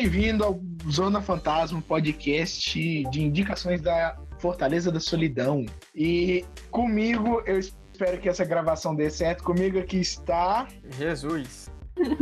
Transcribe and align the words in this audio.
bem-vindo 0.00 0.44
ao 0.44 0.60
Zona 0.88 1.20
Fantasma, 1.20 1.82
podcast 1.82 3.04
de 3.10 3.20
indicações 3.20 3.80
da 3.80 4.16
Fortaleza 4.38 4.92
da 4.92 5.00
Solidão. 5.00 5.66
E 5.92 6.44
comigo, 6.70 7.42
eu 7.44 7.58
espero 7.58 8.20
que 8.20 8.28
essa 8.28 8.44
gravação 8.44 8.94
dê 8.94 9.10
certo. 9.10 9.42
Comigo 9.42 9.76
aqui 9.76 9.98
está. 9.98 10.68
Jesus. 10.96 11.68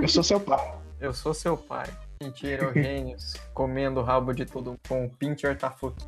Eu 0.00 0.08
sou 0.08 0.22
seu 0.22 0.40
pai. 0.40 0.74
Eu 0.98 1.12
sou 1.12 1.34
seu 1.34 1.54
pai. 1.54 1.86
Mentira, 2.22 2.72
gênios 2.72 3.34
comendo 3.52 4.00
o 4.00 4.02
rabo 4.02 4.32
de 4.32 4.46
todo 4.46 4.74
com 4.88 5.04
um 5.04 5.08
pincher 5.10 5.58
tafuki. 5.58 6.02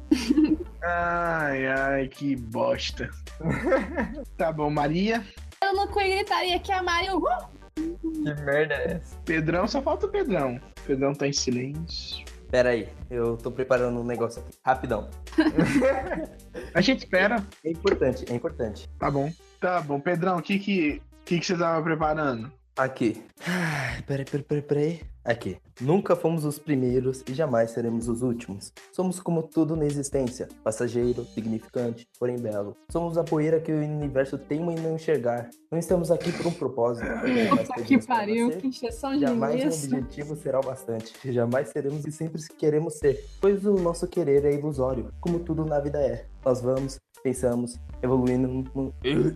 Ai, 0.83 1.67
ai, 1.67 2.09
que 2.09 2.35
bosta. 2.35 3.11
tá 4.39 4.51
bom, 4.51 4.71
Maria. 4.71 5.23
Eu 5.63 5.75
não 5.75 5.87
gritaria 5.87 6.59
que 6.61 6.73
a 6.73 6.83
Maria. 6.83 7.15
Uhul! 7.15 7.58
Que 8.01 8.43
merda 8.45 8.75
é 8.75 8.93
essa? 8.95 9.17
Pedrão, 9.25 9.67
só 9.67 9.81
falta 9.83 10.07
o 10.07 10.09
Pedrão. 10.09 10.57
O 10.57 10.87
Pedrão 10.87 11.15
tá 11.15 11.27
em 11.27 11.33
silêncio. 11.33 12.25
Pera 12.51 12.71
aí, 12.71 12.89
eu 13.11 13.37
tô 13.37 13.51
preparando 13.51 14.01
um 14.01 14.05
negócio 14.05 14.41
aqui. 14.41 14.57
Rapidão. 14.65 15.11
A 16.75 16.81
gente 16.81 17.01
espera. 17.01 17.45
É 17.65 17.71
importante, 17.71 18.25
é 18.31 18.35
importante. 18.35 18.89
Tá 18.99 19.11
bom. 19.11 19.31
Tá 19.61 19.81
bom, 19.81 20.01
Pedrão, 20.01 20.39
o 20.39 20.43
que 20.43 20.59
que, 20.59 21.03
que, 21.25 21.39
que 21.41 21.47
você 21.47 21.57
tava 21.57 21.83
preparando? 21.83 22.51
Aqui. 22.77 23.23
Ai, 23.47 24.03
Peraí, 24.03 24.25
peraí, 24.25 24.45
peraí, 24.45 24.63
peraí. 24.63 25.01
Aqui. 25.29 25.59
Nunca 25.79 26.17
fomos 26.17 26.47
os 26.47 26.59
primeiros 26.59 27.23
e 27.29 27.35
jamais 27.35 27.73
seremos 27.73 28.09
os 28.09 28.23
últimos. 28.23 28.73
Somos 28.91 29.21
como 29.21 29.43
tudo 29.43 29.77
na 29.77 29.85
existência: 29.85 30.49
passageiro, 30.65 31.23
significante, 31.27 32.09
porém 32.19 32.39
belo. 32.39 32.75
Somos 32.91 33.19
a 33.19 33.23
poeira 33.23 33.61
que 33.61 33.71
o 33.71 33.77
universo 33.77 34.39
teima 34.39 34.73
em 34.73 34.77
não 34.77 34.95
enxergar. 34.95 35.51
Não 35.71 35.79
estamos 35.79 36.11
aqui 36.11 36.33
por 36.33 36.47
um 36.47 36.51
propósito. 36.51 37.07
Puta 37.51 37.83
que 37.83 38.07
pariu, 38.07 38.51
que 38.53 38.69
encheção 38.69 39.13
de 39.13 39.21
Jamais 39.21 39.63
um 39.63 39.97
objetivo 39.99 40.35
será 40.35 40.61
o 40.61 40.63
bastante. 40.63 41.13
Jamais 41.31 41.69
seremos 41.69 42.07
e 42.07 42.11
sempre 42.11 42.41
queremos 42.57 42.95
ser, 42.95 43.23
pois 43.39 43.67
o 43.67 43.75
nosso 43.75 44.09
querer 44.09 44.47
é 44.47 44.55
ilusório, 44.55 45.13
como 45.21 45.41
tudo 45.41 45.63
na 45.63 45.79
vida 45.79 46.01
é. 46.01 46.25
Nós 46.43 46.63
vamos, 46.63 46.99
pensamos, 47.23 47.79
evoluindo, 48.03 48.65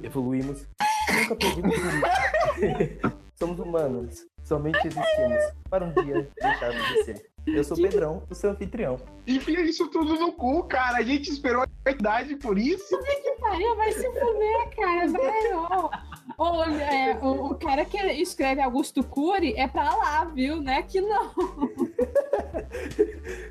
evoluímos. 0.03 0.67
Nunca 1.13 1.37
isso. 1.47 3.23
Somos 3.39 3.59
humanos, 3.59 4.25
somente 4.45 4.79
existimos 4.87 5.45
para 5.69 5.85
um 5.85 5.93
dia 6.05 6.29
deixarmos 6.41 6.89
de 6.89 7.05
ser. 7.05 7.33
Eu 7.45 7.65
sou 7.65 7.77
o 7.77 7.83
Pedrão, 7.83 8.23
o 8.31 8.35
seu 8.37 8.51
anfitrião. 8.51 9.01
Enfia 9.27 9.61
isso 9.63 9.89
tudo 9.89 10.15
no 10.15 10.33
cu, 10.33 10.63
cara. 10.65 10.99
A 10.99 11.03
gente 11.03 11.29
esperou 11.29 11.65
a 11.85 11.91
idade 11.91 12.37
por 12.37 12.57
isso. 12.57 12.97
Que 13.01 13.33
pariu, 13.41 13.75
vai 13.75 13.91
se 13.91 14.05
fuder, 14.09 14.77
cara, 14.77 15.09
velho. 15.09 15.91
Ô, 16.39 16.45
ô, 16.45 16.65
é, 16.65 17.19
o, 17.21 17.47
o 17.47 17.55
cara 17.57 17.85
que 17.85 17.97
escreve 17.99 18.61
Augusto 18.61 19.03
Cury 19.03 19.55
é 19.57 19.67
pra 19.67 19.93
lá, 19.97 20.25
viu? 20.25 20.63
Né? 20.63 20.83
Que 20.83 21.01
não. 21.01 21.33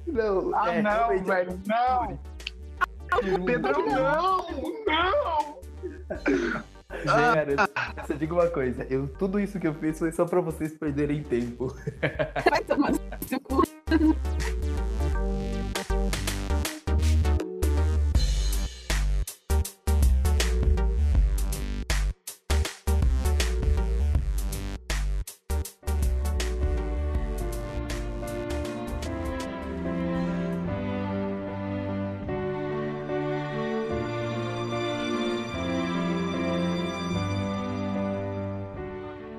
Não, 0.07 0.55
Ah, 0.55 0.73
é, 0.73 0.81
não, 0.81 1.23
velho, 1.23 1.59
não. 1.67 2.19
Pedrão, 3.45 3.85
não, 3.85 4.47
não. 4.85 5.57
Eu 7.97 8.05
só 8.05 8.13
digo 8.13 8.35
uma 8.35 8.47
coisa, 8.47 8.85
eu, 8.89 9.07
tudo 9.19 9.39
isso 9.39 9.59
que 9.59 9.67
eu 9.67 9.73
fiz 9.73 9.99
foi 9.99 10.11
só 10.11 10.25
pra 10.25 10.41
vocês 10.41 10.77
perderem 10.77 11.23
tempo. 11.23 11.75
Vai 12.49 12.63
tomar 12.63 12.91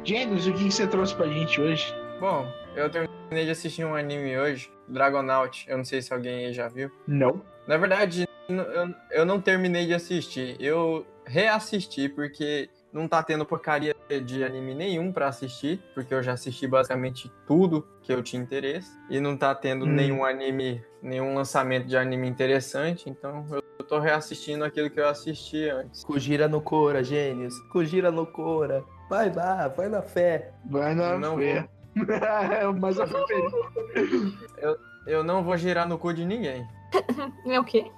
Gênesis, 0.05 0.47
o 0.49 0.53
que 0.53 0.71
você 0.71 0.87
trouxe 0.87 1.15
pra 1.15 1.27
gente 1.29 1.61
hoje? 1.61 1.95
Bom, 2.19 2.47
eu 2.75 2.91
terminei 2.91 3.45
de 3.45 3.51
assistir 3.51 3.85
um 3.85 3.95
anime 3.95 4.37
hoje, 4.37 4.71
Dragonaut. 4.89 5.65
Eu 5.69 5.77
não 5.77 5.85
sei 5.85 6.03
se 6.03 6.13
alguém 6.13 6.47
aí 6.47 6.53
já 6.53 6.69
viu. 6.69 6.91
Não. 7.07 7.41
Na 7.67 7.77
verdade, 7.77 8.29
eu, 9.11 9.25
não 9.25 9.41
terminei 9.41 9.87
de 9.87 9.95
assistir. 9.95 10.57
Eu 10.59 11.07
reassisti 11.25 12.09
porque 12.09 12.69
não 12.93 13.07
tá 13.07 13.23
tendo 13.23 13.47
porcaria 13.47 13.95
de 14.25 14.43
anime 14.43 14.75
nenhum 14.75 15.13
pra 15.13 15.29
assistir, 15.29 15.81
porque 15.95 16.13
eu 16.13 16.23
já 16.23 16.33
assisti 16.33 16.67
basicamente 16.67 17.33
tudo 17.47 17.87
que 18.03 18.13
eu 18.13 18.23
tinha 18.23 18.43
interesse 18.43 18.91
e 19.09 19.21
não 19.21 19.37
tá 19.37 19.55
tendo 19.55 19.87
Hum. 19.87 19.93
nenhum 19.93 20.25
anime, 20.25 20.85
nenhum 21.01 21.35
lançamento 21.35 21.87
de 21.87 21.97
anime 21.97 22.29
interessante, 22.29 23.09
então 23.09 23.47
eu 23.51 23.63
eu 23.83 23.87
tô 23.87 23.99
reassistindo 23.99 24.65
aquilo 24.65 24.89
que 24.89 25.01
eu 25.01 25.09
assisti 25.09 25.69
antes. 25.69 26.05
Kujira 26.05 26.47
no 26.47 26.61
Cora, 26.63 27.03
gênios. 27.03 27.59
Kujira 27.73 28.13
no 28.13 28.25
Cora. 28.25 28.85
Vai 29.13 29.31
lá, 29.31 29.69
vai 29.69 29.91
na 29.91 30.01
fé. 30.01 30.53
Vai 30.71 30.95
na 30.95 31.19
Não 31.19 31.37
fé. 31.37 31.69
é 32.63 32.67
o 32.67 32.73
mais 32.73 32.97
preferido. 32.97 33.59
Eu 35.07 35.23
não 35.23 35.45
vou 35.45 35.55
girar 35.55 35.87
no 35.87 35.99
cu 35.99 36.15
de 36.15 36.25
ninguém. 36.25 36.67
É 37.47 37.61
o 37.61 37.63
quê? 37.63 37.93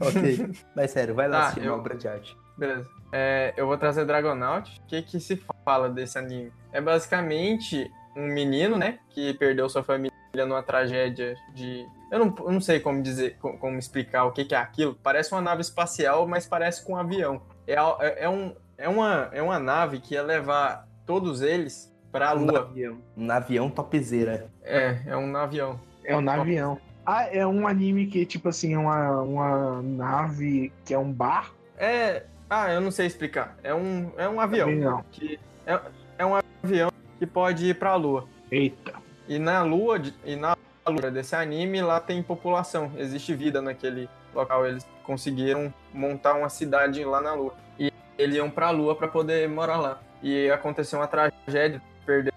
Ok. 0.00 0.50
Mas 0.74 0.92
sério, 0.92 1.14
vai 1.14 1.28
lá 1.28 1.40
Tá, 1.40 1.46
assistir 1.48 1.66
eu- 1.66 1.72
uma 1.74 1.78
obra 1.80 1.94
de 1.94 2.08
arte. 2.08 2.34
Beleza. 2.56 2.88
É, 3.12 3.52
eu 3.54 3.66
vou 3.66 3.76
trazer 3.76 4.06
Dragonaut. 4.06 4.80
O 4.80 4.86
que, 4.86 5.02
que 5.02 5.20
se 5.20 5.36
fala 5.62 5.90
desse 5.90 6.16
anime? 6.18 6.50
É 6.72 6.80
basicamente 6.80 7.90
um 8.16 8.26
menino, 8.26 8.78
né? 8.78 8.98
Que 9.10 9.34
perdeu 9.34 9.68
sua 9.68 9.82
família 9.84 10.10
numa 10.36 10.62
tragédia 10.62 11.34
de. 11.54 11.84
Eu 12.10 12.18
não, 12.18 12.34
eu 12.38 12.50
não 12.52 12.60
sei 12.62 12.80
como 12.80 13.02
dizer, 13.02 13.36
co- 13.42 13.58
como, 13.58 13.78
explicar 13.78 14.24
o 14.24 14.32
que, 14.32 14.46
que 14.46 14.54
é 14.54 14.58
aquilo. 14.58 14.98
Parece 15.02 15.32
uma 15.32 15.42
nave 15.42 15.60
espacial, 15.60 16.26
mas 16.26 16.46
parece 16.46 16.82
com 16.82 16.94
um 16.94 16.96
avião. 16.96 17.42
É, 17.66 17.74
é, 17.74 18.24
é 18.24 18.28
um, 18.28 18.54
é, 18.78 18.88
uma, 18.88 19.28
é 19.32 19.42
uma 19.42 19.58
nave 19.58 20.00
que 20.00 20.14
ia 20.14 20.22
levar 20.22 20.86
todos 21.04 21.40
eles 21.42 21.92
pra 22.12 22.34
Um 22.34 22.44
lua. 22.46 22.60
navião. 22.60 22.98
Um 23.16 23.24
navião 23.24 23.70
topzera. 23.70 24.48
É, 24.62 25.00
é 25.06 25.16
um 25.16 25.36
avião. 25.36 25.80
É 26.04 26.16
um 26.16 26.20
navião. 26.20 26.78
Ah, 27.04 27.24
é 27.32 27.46
um 27.46 27.66
anime 27.68 28.06
que, 28.06 28.26
tipo 28.26 28.48
assim, 28.48 28.74
é 28.74 28.78
uma, 28.78 29.20
uma 29.22 29.82
nave 29.82 30.72
que 30.84 30.92
é 30.92 30.98
um 30.98 31.12
bar? 31.12 31.52
É. 31.78 32.24
Ah, 32.50 32.72
eu 32.72 32.80
não 32.80 32.90
sei 32.90 33.06
explicar. 33.06 33.56
É 33.62 33.74
um, 33.74 34.10
é 34.16 34.28
um 34.28 34.40
avião. 34.40 34.70
Não. 34.70 35.04
Que 35.12 35.38
é, 35.66 35.80
é 36.18 36.26
um 36.26 36.32
avião 36.62 36.90
que 37.18 37.26
pode 37.26 37.66
ir 37.66 37.74
pra 37.78 37.94
lua. 37.94 38.26
Eita. 38.50 38.92
E 39.28 39.38
na 39.38 39.62
lua, 39.62 39.98
de- 39.98 40.14
e 40.24 40.36
na 40.36 40.56
lua 40.86 41.10
desse 41.10 41.34
anime, 41.34 41.80
lá 41.82 41.98
tem 42.00 42.22
população, 42.22 42.92
existe 42.96 43.34
vida 43.34 43.60
naquele 43.60 44.08
local. 44.34 44.66
Eles 44.66 44.86
conseguiram 45.02 45.72
montar 45.92 46.34
uma 46.34 46.48
cidade 46.48 47.04
lá 47.04 47.20
na 47.20 47.34
lua. 47.34 47.54
E 47.78 47.92
eles 48.18 48.36
iam 48.36 48.50
pra 48.50 48.70
lua 48.70 48.94
pra 48.96 49.08
poder 49.08 49.48
morar 49.48 49.78
lá. 49.78 50.00
E 50.22 50.50
aconteceu 50.50 50.98
uma 50.98 51.06
tragédia, 51.06 51.80
perdeu 52.04 52.32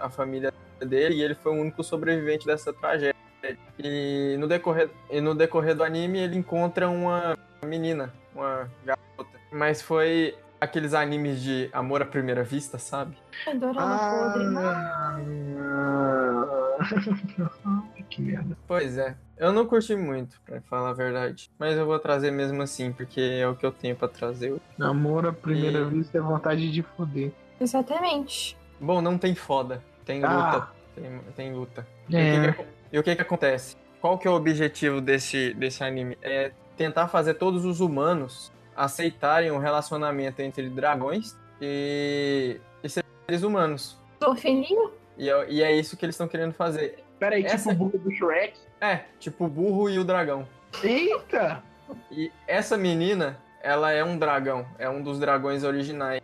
a 0.00 0.08
família 0.08 0.52
dele 0.80 1.16
e 1.16 1.22
ele 1.22 1.34
foi 1.34 1.52
o 1.52 1.60
único 1.60 1.82
sobrevivente 1.82 2.46
dessa 2.46 2.72
tragédia. 2.72 3.14
E 3.78 4.36
no 4.38 4.46
decorrer, 4.48 4.88
e 5.10 5.20
no 5.20 5.34
decorrer 5.34 5.74
do 5.74 5.84
anime 5.84 6.18
ele 6.18 6.36
encontra 6.36 6.88
uma 6.88 7.36
menina, 7.64 8.12
uma 8.34 8.70
garota. 8.84 9.38
Mas 9.52 9.82
foi 9.82 10.34
aqueles 10.60 10.94
animes 10.94 11.42
de 11.42 11.68
amor 11.72 12.00
à 12.00 12.06
primeira 12.06 12.42
vista, 12.42 12.78
sabe? 12.78 13.16
Adorando 13.46 13.80
Ah, 13.80 14.32
podre, 14.32 14.46
mas... 14.50 15.26
que 18.08 18.22
merda. 18.22 18.56
Pois 18.66 18.96
é. 18.96 19.14
Eu 19.36 19.52
não 19.52 19.66
curti 19.66 19.96
muito, 19.96 20.40
pra 20.46 20.60
falar 20.62 20.90
a 20.90 20.92
verdade. 20.92 21.50
Mas 21.58 21.76
eu 21.76 21.84
vou 21.86 21.98
trazer 21.98 22.30
mesmo 22.30 22.62
assim, 22.62 22.92
porque 22.92 23.20
é 23.20 23.48
o 23.48 23.56
que 23.56 23.66
eu 23.66 23.72
tenho 23.72 23.96
pra 23.96 24.06
trazer. 24.08 24.54
Namoro 24.78 25.28
à 25.28 25.32
primeira 25.32 25.80
E- 25.80 25.84
vista 25.86 26.18
é 26.18 26.20
vontade 26.20 26.70
de 26.70 26.82
foder. 26.82 27.32
Exatamente. 27.60 28.56
Bom, 28.80 29.00
não 29.02 29.18
tem 29.18 29.34
foda. 29.34 29.82
Tem 30.04 30.20
luta. 30.20 30.28
Ah. 30.56 30.68
Tem, 30.94 31.20
tem 31.34 31.52
luta. 31.52 31.86
E, 32.08 32.14
o 32.14 32.18
É. 32.18 32.52
que 32.52 32.62
que 32.62 32.68
e 32.92 32.98
o 32.98 33.02
que 33.02 33.16
que 33.16 33.22
acontece? 33.22 33.76
Qual 34.00 34.16
que 34.18 34.28
é 34.28 34.30
o 34.30 34.34
objetivo 34.34 35.00
desse, 35.00 35.52
desse 35.54 35.82
anime? 35.82 36.16
É 36.22 36.52
tentar 36.76 37.08
fazer 37.08 37.34
todos 37.34 37.64
os 37.64 37.80
humanos 37.80 38.52
aceitarem 38.76 39.50
o 39.50 39.58
relacionamento 39.58 40.40
entre 40.42 40.68
dragões 40.68 41.36
e, 41.60 42.60
e 42.82 42.88
seres 42.88 43.42
humanos. 43.42 43.98
Tô 44.20 44.34
filhinho? 44.34 44.92
E 45.16 45.28
é, 45.30 45.50
e 45.50 45.62
é 45.62 45.72
isso 45.76 45.96
que 45.96 46.04
eles 46.04 46.14
estão 46.14 46.28
querendo 46.28 46.52
fazer. 46.52 47.03
Pera 47.18 47.36
aí, 47.36 47.44
Essa- 47.44 47.70
tipo 47.70 47.84
o 47.84 47.88
burro 47.90 47.98
do 47.98 48.10
Shrek. 48.12 48.58
É, 48.80 49.00
tipo 49.18 49.44
o 49.44 49.48
burro 49.48 49.88
e 49.90 49.98
o 49.98 50.04
dragão. 50.04 50.46
Eita! 50.82 51.62
E 52.10 52.30
essa 52.46 52.76
menina, 52.76 53.38
ela 53.62 53.92
é 53.92 54.02
um 54.04 54.18
dragão, 54.18 54.66
é 54.78 54.88
um 54.88 55.02
dos 55.02 55.18
dragões 55.18 55.62
originais. 55.64 56.20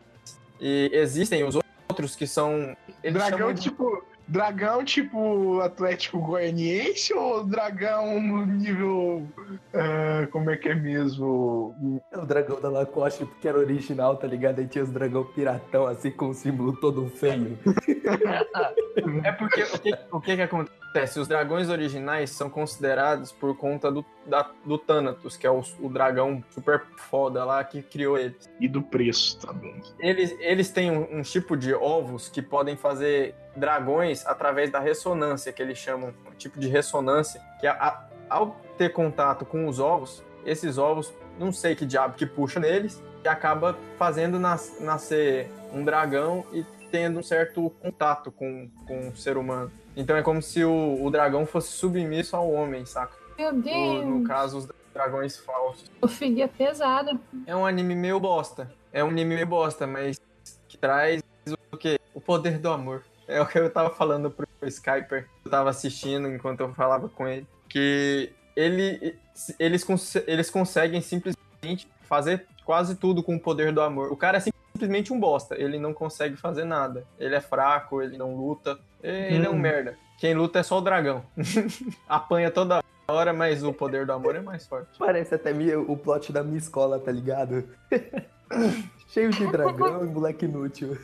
E 0.61 0.91
existem 0.93 1.45
os 1.45 1.57
outros 1.89 2.15
que 2.17 2.27
são. 2.27 2.77
Dragão 3.03 3.53
de- 3.53 3.63
tipo. 3.63 4.05
Dragão 4.31 4.85
tipo 4.85 5.61
Atlético 5.61 6.21
Goianiense 6.21 7.13
ou 7.13 7.45
dragão 7.45 8.21
no 8.21 8.47
nível. 8.47 9.27
ah, 9.75 10.29
como 10.31 10.51
é 10.51 10.57
que 10.57 10.69
é 10.69 10.75
mesmo? 10.75 11.75
É 12.13 12.19
o 12.19 12.25
dragão 12.25 12.61
da 12.61 12.69
Lacoste, 12.69 13.27
porque 13.27 13.49
era 13.49 13.59
original, 13.59 14.17
tá 14.17 14.29
ligado? 14.29 14.61
Aí 14.61 14.69
tinha 14.69 14.85
os 14.85 14.91
dragão 14.91 15.25
piratão, 15.25 15.85
assim, 15.87 16.13
com 16.13 16.29
o 16.29 16.35
símbolo 16.35 16.77
todo 16.81 17.09
feio. 17.09 17.59
É 19.25 19.33
porque 19.33 19.63
o 19.63 19.79
que, 19.79 19.99
o 20.13 20.21
que 20.21 20.37
que 20.37 20.43
acontece? 20.43 20.77
Acontece? 20.91 21.19
Os 21.21 21.29
dragões 21.29 21.69
originais 21.69 22.31
são 22.31 22.51
considerados 22.51 23.33
por 23.33 23.57
conta 23.57 23.91
do, 23.91 24.05
da- 24.27 24.51
do 24.65 24.77
Thanatos, 24.77 25.37
que 25.37 25.47
é 25.47 25.51
o, 25.51 25.63
o 25.81 25.89
dragão 25.89 26.43
super 26.51 26.83
foda 26.97 27.45
lá 27.45 27.63
que 27.65 27.83
criou 27.83 28.19
eles. 28.19 28.49
E 28.61 28.69
do 28.69 28.83
preço 28.83 29.39
também. 29.39 29.81
Eles, 29.99 30.35
eles 30.41 30.71
têm 30.71 30.91
um, 30.91 31.19
um 31.19 31.23
tipo 31.23 31.57
de 31.57 31.73
ovos 31.75 32.29
que 32.29 32.43
podem 32.43 32.77
fazer 32.77 33.35
dragões 33.57 34.27
através 34.27 34.71
da 34.71 34.79
ressonância, 34.79 35.53
que 35.53 35.63
eles 35.63 35.79
chamam, 35.79 36.13
um 36.31 36.35
tipo 36.37 36.59
de 36.59 36.69
ressonância, 36.69 37.41
que 37.61 37.67
a- 37.67 37.73
a- 37.75 38.09
ao 38.29 38.57
ter 38.77 38.91
contato 38.93 39.45
com 39.45 39.67
os 39.69 39.79
ovos, 39.79 40.23
esses 40.45 40.79
ovos, 40.79 41.13
não 41.39 41.53
sei 41.53 41.75
que 41.75 41.85
diabo 41.87 42.15
que 42.15 42.27
puxa 42.27 42.59
neles, 42.61 43.03
e 43.25 43.29
acaba 43.29 43.77
fazendo 43.99 44.39
nas- 44.39 44.81
nascer 44.81 45.51
um 45.73 45.85
dragão 45.85 46.45
e 46.53 46.65
tendo 46.91 47.21
um 47.21 47.23
certo 47.23 47.71
contato 47.81 48.33
com, 48.33 48.69
com 48.87 49.09
o 49.11 49.17
ser 49.17 49.37
humano. 49.37 49.71
Então 50.01 50.17
é 50.17 50.23
como 50.23 50.41
se 50.41 50.65
o, 50.65 51.05
o 51.05 51.11
dragão 51.11 51.45
fosse 51.45 51.73
submisso 51.73 52.35
ao 52.35 52.51
homem, 52.51 52.87
saca? 52.87 53.13
Meu 53.39 53.53
Deus. 53.53 54.07
no 54.07 54.25
caso, 54.25 54.59
os 54.59 54.69
dragões 54.95 55.37
falsos. 55.37 55.91
Zoofilia 56.01 56.49
pesada. 56.49 57.19
É 57.47 57.55
um 57.55 57.67
anime 57.67 57.95
meio 57.95 58.19
bosta. 58.19 58.73
É 58.93 59.05
um 59.05 59.09
anime 59.09 59.35
meio 59.35 59.47
bosta, 59.47 59.87
mas 59.87 60.19
que 60.67 60.79
traz 60.79 61.23
o 61.71 61.77
quê? 61.77 61.99
O 62.15 62.21
poder 62.21 62.59
do 62.59 62.71
amor. 62.71 63.05
É 63.29 63.41
o 63.43 63.47
que 63.47 63.59
eu 63.59 63.71
tava 63.71 63.91
falando 63.91 64.31
pro 64.31 64.49
Skyper. 64.63 65.29
Eu 65.45 65.51
tava 65.51 65.69
assistindo 65.69 66.29
enquanto 66.29 66.61
eu 66.61 66.73
falava 66.73 67.09
com 67.09 67.29
ele. 67.29 67.47
Que 67.69 68.33
ele, 68.57 69.17
eles, 69.59 69.87
eles 70.27 70.51
conseguem 70.51 71.01
simplesmente 71.03 71.87
fazer 72.03 72.47
quase 72.65 72.97
tudo 72.97 73.23
com 73.23 73.37
o 73.37 73.41
poder 73.41 73.71
do 73.71 73.83
amor. 73.83 74.11
O 74.11 74.17
cara 74.17 74.39
é 74.39 74.41
simplesmente 74.41 75.13
um 75.13 75.21
bosta. 75.21 75.55
Ele 75.61 75.79
não 75.79 75.93
consegue 75.93 76.37
fazer 76.37 76.65
nada. 76.65 77.07
Ele 77.19 77.35
é 77.35 77.41
fraco, 77.41 78.01
ele 78.01 78.17
não 78.17 78.35
luta. 78.35 78.79
Ele 79.03 79.47
é 79.47 79.51
um 79.51 79.55
Hum. 79.55 79.59
merda. 79.59 79.97
Quem 80.19 80.35
luta 80.35 80.59
é 80.59 80.63
só 80.63 80.79
o 80.79 80.81
dragão. 80.83 81.25
Apanha 82.09 82.51
toda 82.51 82.83
hora, 83.09 83.33
mas 83.33 83.65
o 83.65 83.73
poder 83.73 84.05
do 84.07 84.13
amor 84.13 84.37
é 84.37 84.41
mais 84.41 84.67
forte. 84.67 84.99
Parece 84.99 85.35
até 85.35 85.53
o 85.77 85.97
plot 85.97 86.33
da 86.33 86.43
minha 86.45 86.59
escola, 86.59 86.99
tá 86.99 87.11
ligado? 87.11 87.65
Cheio 89.09 89.31
de 89.31 89.47
dragão 89.47 90.05
e 90.05 90.09
moleque 90.09 90.45
inútil. 90.45 90.97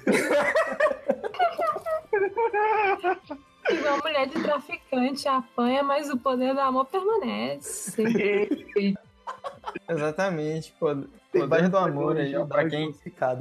Igual 3.69 3.99
mulher 4.03 4.29
de 4.29 4.43
traficante 4.43 5.27
apanha, 5.27 5.83
mas 5.83 6.09
o 6.11 6.17
poder 6.17 6.55
do 6.55 6.61
amor 6.61 6.85
permanece. 6.87 8.03
Exatamente, 9.89 10.73
pô. 10.79 10.89
Tem 11.41 11.49
Poder 11.49 11.69
do 11.69 11.77
amor 11.79 12.17
aí, 12.17 12.47
pra 12.47 12.69
quem, 12.69 12.93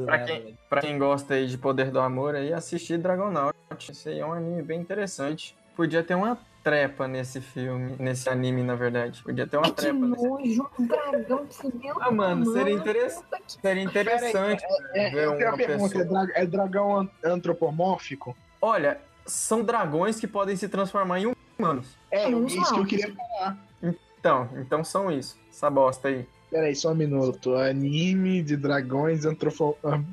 pra 0.05 0.17
né, 0.17 0.23
quem- 0.25 0.57
pra 0.69 0.81
quem 0.81 0.97
gosta 0.97 1.33
aí 1.33 1.47
de 1.47 1.57
Poder 1.57 1.91
do 1.91 1.99
Amor 1.99 2.35
aí, 2.35 2.51
assistir 2.53 2.97
Dragonaut. 2.97 3.55
Esse 3.89 4.09
aí 4.09 4.19
é 4.19 4.25
um 4.25 4.33
anime 4.33 4.61
bem 4.61 4.79
interessante. 4.79 5.55
Podia 5.75 6.03
ter 6.03 6.15
uma 6.15 6.37
trepa 6.63 7.07
nesse 7.07 7.41
filme, 7.41 7.95
nesse 7.99 8.27
anime, 8.29 8.63
na 8.63 8.75
verdade. 8.75 9.21
Podia 9.23 9.45
ter 9.45 9.57
uma 9.57 9.65
que 9.65 9.71
trepa 9.73 9.99
nesse 9.99 10.27
nojo, 10.27 10.69
um 10.79 10.87
dragão 10.87 11.45
pegando 11.61 12.01
Ah, 12.01 12.11
mano, 12.11 12.45
seria 12.45 12.63
mano. 12.73 12.77
interessante. 12.79 13.23
Puta 13.23 13.37
que- 13.45 13.51
Seria 13.61 13.83
interessante 13.83 14.65
É, 14.93 15.09
ver 15.09 15.25
eu 15.25 15.35
tenho 15.37 15.49
uma 15.49 15.57
pergunta: 15.57 15.95
é, 15.95 15.99
pessoa. 16.03 16.25
dra- 16.25 16.33
é 16.35 16.45
dragão 16.45 16.97
an- 16.99 17.09
antropomórfico? 17.23 18.35
Olha, 18.61 18.99
são 19.25 19.63
dragões 19.63 20.19
que 20.19 20.27
podem 20.27 20.55
se 20.55 20.67
transformar 20.69 21.19
em 21.19 21.33
humanos. 21.59 21.97
É, 22.11 22.25
Menos 22.27 22.53
isso 22.53 22.73
que 22.73 22.79
eu 22.79 22.85
queria 22.85 23.13
falar. 23.13 23.57
Então, 23.81 24.49
então 24.55 24.83
são 24.83 25.11
isso. 25.11 25.37
Essa 25.49 25.69
bosta 25.69 26.07
aí. 26.07 26.27
Peraí, 26.51 26.75
só 26.75 26.91
um 26.91 26.95
minuto. 26.95 27.55
Anime 27.55 28.43
de 28.43 28.55
dragões 28.55 29.25
antropo... 29.25 29.75
Será 29.81 29.99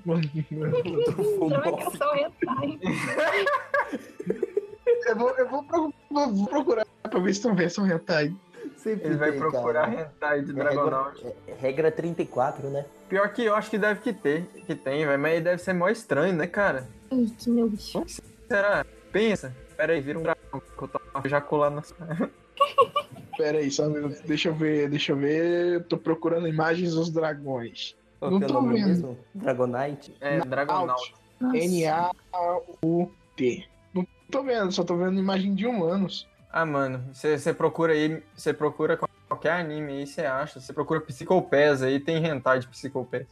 que 5.03 5.09
eu 5.11 5.17
vou, 5.17 5.31
eu 5.31 5.49
vou, 5.49 5.63
pro- 5.65 5.93
vou- 6.11 6.35
vou 6.35 6.47
procurar 6.47 6.87
pra 7.03 7.21
ver 7.21 7.35
se 7.35 7.43
talvez 7.43 7.73
são 7.73 7.87
hentai. 7.87 8.35
Sempre 8.77 9.09
Ele 9.09 9.17
vai 9.17 9.31
tem, 9.31 9.41
procurar 9.41 9.91
cara. 9.91 10.03
hentai 10.03 10.43
de 10.43 10.51
É 10.51 10.55
Dragonaut. 10.55 11.17
regra, 11.23 11.37
é 11.47 11.55
regra 11.55 11.93
34, 11.93 12.69
né? 12.71 12.85
Pior 13.09 13.33
que 13.33 13.45
eu 13.45 13.55
acho 13.55 13.71
que 13.71 13.79
deve 13.79 14.01
que 14.01 14.13
ter, 14.13 14.45
que 14.67 14.75
tem, 14.75 15.07
velho. 15.07 15.19
Mas 15.21 15.43
deve 15.43 15.63
ser 15.63 15.73
mó 15.73 15.89
estranho, 15.89 16.35
né, 16.35 16.47
cara? 16.47 16.89
Ai, 17.11 17.27
que 17.39 17.51
nojo. 17.51 18.05
Será? 18.49 18.85
Pensa. 19.13 19.55
Pera 19.77 19.93
aí, 19.93 20.01
vira 20.01 20.19
um 20.19 20.23
dragão 20.23 20.61
que 20.61 20.83
eu 20.83 20.89
tô 20.89 21.01
ejaculando 21.25 21.83
na 21.99 22.17
Peraí, 23.43 23.69
só 23.73 23.89
um 23.89 23.91
minuto. 23.91 24.23
Deixa 24.25 24.51
eu 24.51 24.55
ver, 24.55 24.89
deixa 24.89 25.11
eu 25.11 25.17
ver. 25.17 25.85
Tô 25.87 25.99
procurando 25.99 26.47
imagens 26.47 26.95
dos 26.95 27.11
dragões. 27.11 27.97
Qual 28.21 28.31
Não 28.31 28.41
é 28.41 28.47
tô 28.47 28.63
vendo. 28.63 28.73
mesmo? 28.73 29.19
Dragonite? 29.35 30.15
É, 30.21 30.39
Dragonaut. 30.39 31.13
N-A-U-T. 32.33 33.69
Não 33.93 34.07
tô 34.31 34.45
vendo, 34.45 34.71
só 34.71 34.85
tô 34.85 34.97
vendo 34.97 35.19
imagem 35.19 35.57
de 35.57 35.67
humanos. 35.67 36.29
Ah, 36.53 36.65
mano, 36.65 37.03
você 37.13 37.53
procura 37.53 37.95
aí, 37.95 38.23
você 38.37 38.55
procura 38.55 38.97
qualquer 39.29 39.55
anime 39.55 39.93
aí, 39.93 40.07
você 40.07 40.21
acha. 40.21 40.61
Você 40.61 40.73
procura 40.73 41.01
Psicopés 41.01 41.83
aí, 41.83 41.99
tem 41.99 42.25
hentai 42.25 42.61
de 42.61 42.69
Psicopés. 42.69 43.27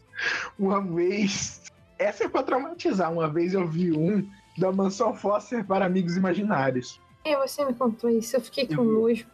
Uma 0.59 0.81
vez. 0.81 1.63
Essa 2.01 2.25
é 2.25 2.29
pra 2.29 2.43
traumatizar. 2.43 3.13
Uma 3.13 3.29
vez 3.29 3.55
eu 3.55 3.65
vi 3.65 3.93
um 3.97 4.29
da 4.59 4.73
mansão 4.73 5.15
Foster 5.15 5.65
para 5.65 5.87
amigos 5.87 6.17
imaginários. 6.17 7.01
É, 7.25 7.37
você 7.37 7.65
me 7.65 7.75
contou 7.75 8.09
isso, 8.11 8.37
eu 8.37 8.41
fiquei 8.41 8.67
com 8.67 8.75
Eu 8.77 8.85
nojo. 8.85 9.27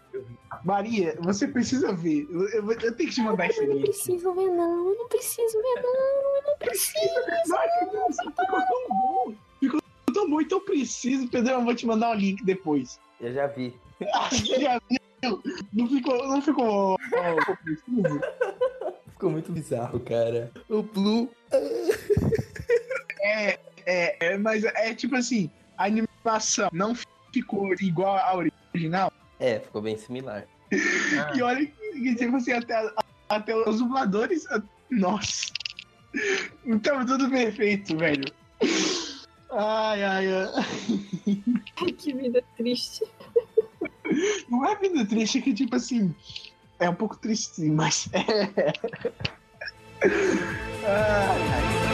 Maria, 0.65 1.17
você 1.21 1.47
precisa 1.47 1.93
ver. 1.93 2.27
Eu, 2.31 2.49
eu- 2.49 2.73
eu 2.73 2.95
tenho 2.97 3.09
que 3.09 3.15
te 3.15 3.21
mandar 3.21 3.47
esse 3.49 3.61
Eu 3.61 3.69
não 3.69 3.75
link. 3.75 3.85
preciso 3.87 4.35
ver, 4.35 4.51
não. 4.51 4.89
Eu 4.91 4.97
não 4.99 5.09
preciso 5.09 5.59
ver, 5.63 5.83
não. 5.83 6.37
Eu 6.37 6.43
não 6.47 6.59
preciso. 6.59 7.15
Vai, 7.49 7.69
nossa, 7.93 8.23
ficou 8.25 8.45
tão 8.47 8.89
bom. 8.89 9.35
Ficou 9.61 9.81
tão 10.13 10.29
bom, 10.31 10.41
então 10.41 10.59
eu 10.59 10.65
preciso. 10.65 11.29
Pedro, 11.29 11.53
eu 11.53 11.65
vou 11.65 11.75
te 11.75 11.87
mandar 11.87 12.11
o 12.11 12.15
link 12.15 12.43
depois. 12.45 12.99
Eu 13.21 13.33
já 13.33 13.47
vi. 13.47 13.75
Ah, 14.13 14.29
você 14.31 14.61
já 14.61 14.81
viu? 14.91 15.43
Não 15.73 15.89
ficou. 15.89 16.29
Não 16.29 16.43
ficou. 16.43 16.99
ficou 16.99 17.57
preciso? 17.59 18.21
Ficou 19.13 19.31
muito 19.31 19.53
bizarro, 19.53 20.01
cara. 20.01 20.51
O 20.69 20.83
Blue. 20.83 21.31
É, 23.21 23.59
é, 23.87 24.17
é, 24.33 24.37
mas 24.39 24.65
é 24.65 24.95
tipo 24.95 25.17
assim, 25.17 25.51
a 25.77 25.85
animação 25.85 26.69
não 26.73 26.95
ficou 27.37 27.73
igual 27.81 28.17
à 28.17 28.35
original. 28.35 29.13
É, 29.39 29.61
ficou 29.61 29.83
bem 29.83 29.97
similar. 29.97 30.47
Ah, 30.73 31.33
E 31.37 31.43
olha 31.43 31.67
que, 31.67 32.15
tipo 32.15 32.37
assim, 32.37 32.53
até, 32.53 32.91
até 33.29 33.55
os 33.55 33.79
dubladores. 33.79 34.47
Nossa. 34.91 35.53
Então, 36.65 37.05
tudo 37.05 37.29
perfeito, 37.29 37.97
velho. 37.97 38.25
Ai, 39.51 40.03
ai, 40.03 40.27
ai. 40.33 41.43
Ai, 41.83 41.93
que 41.93 42.15
vida 42.15 42.43
triste. 42.57 43.05
Não 44.49 44.65
é 44.67 44.77
vida 44.77 45.05
triste, 45.05 45.39
é 45.39 45.41
que 45.43 45.53
tipo 45.53 45.77
assim. 45.77 46.15
É 46.79 46.89
um 46.89 46.95
pouco 46.95 47.17
triste, 47.17 47.57
sim, 47.57 47.71
mas 47.71 48.09
é. 48.13 48.73
Ai, 50.85 51.43
ai. 51.53 51.86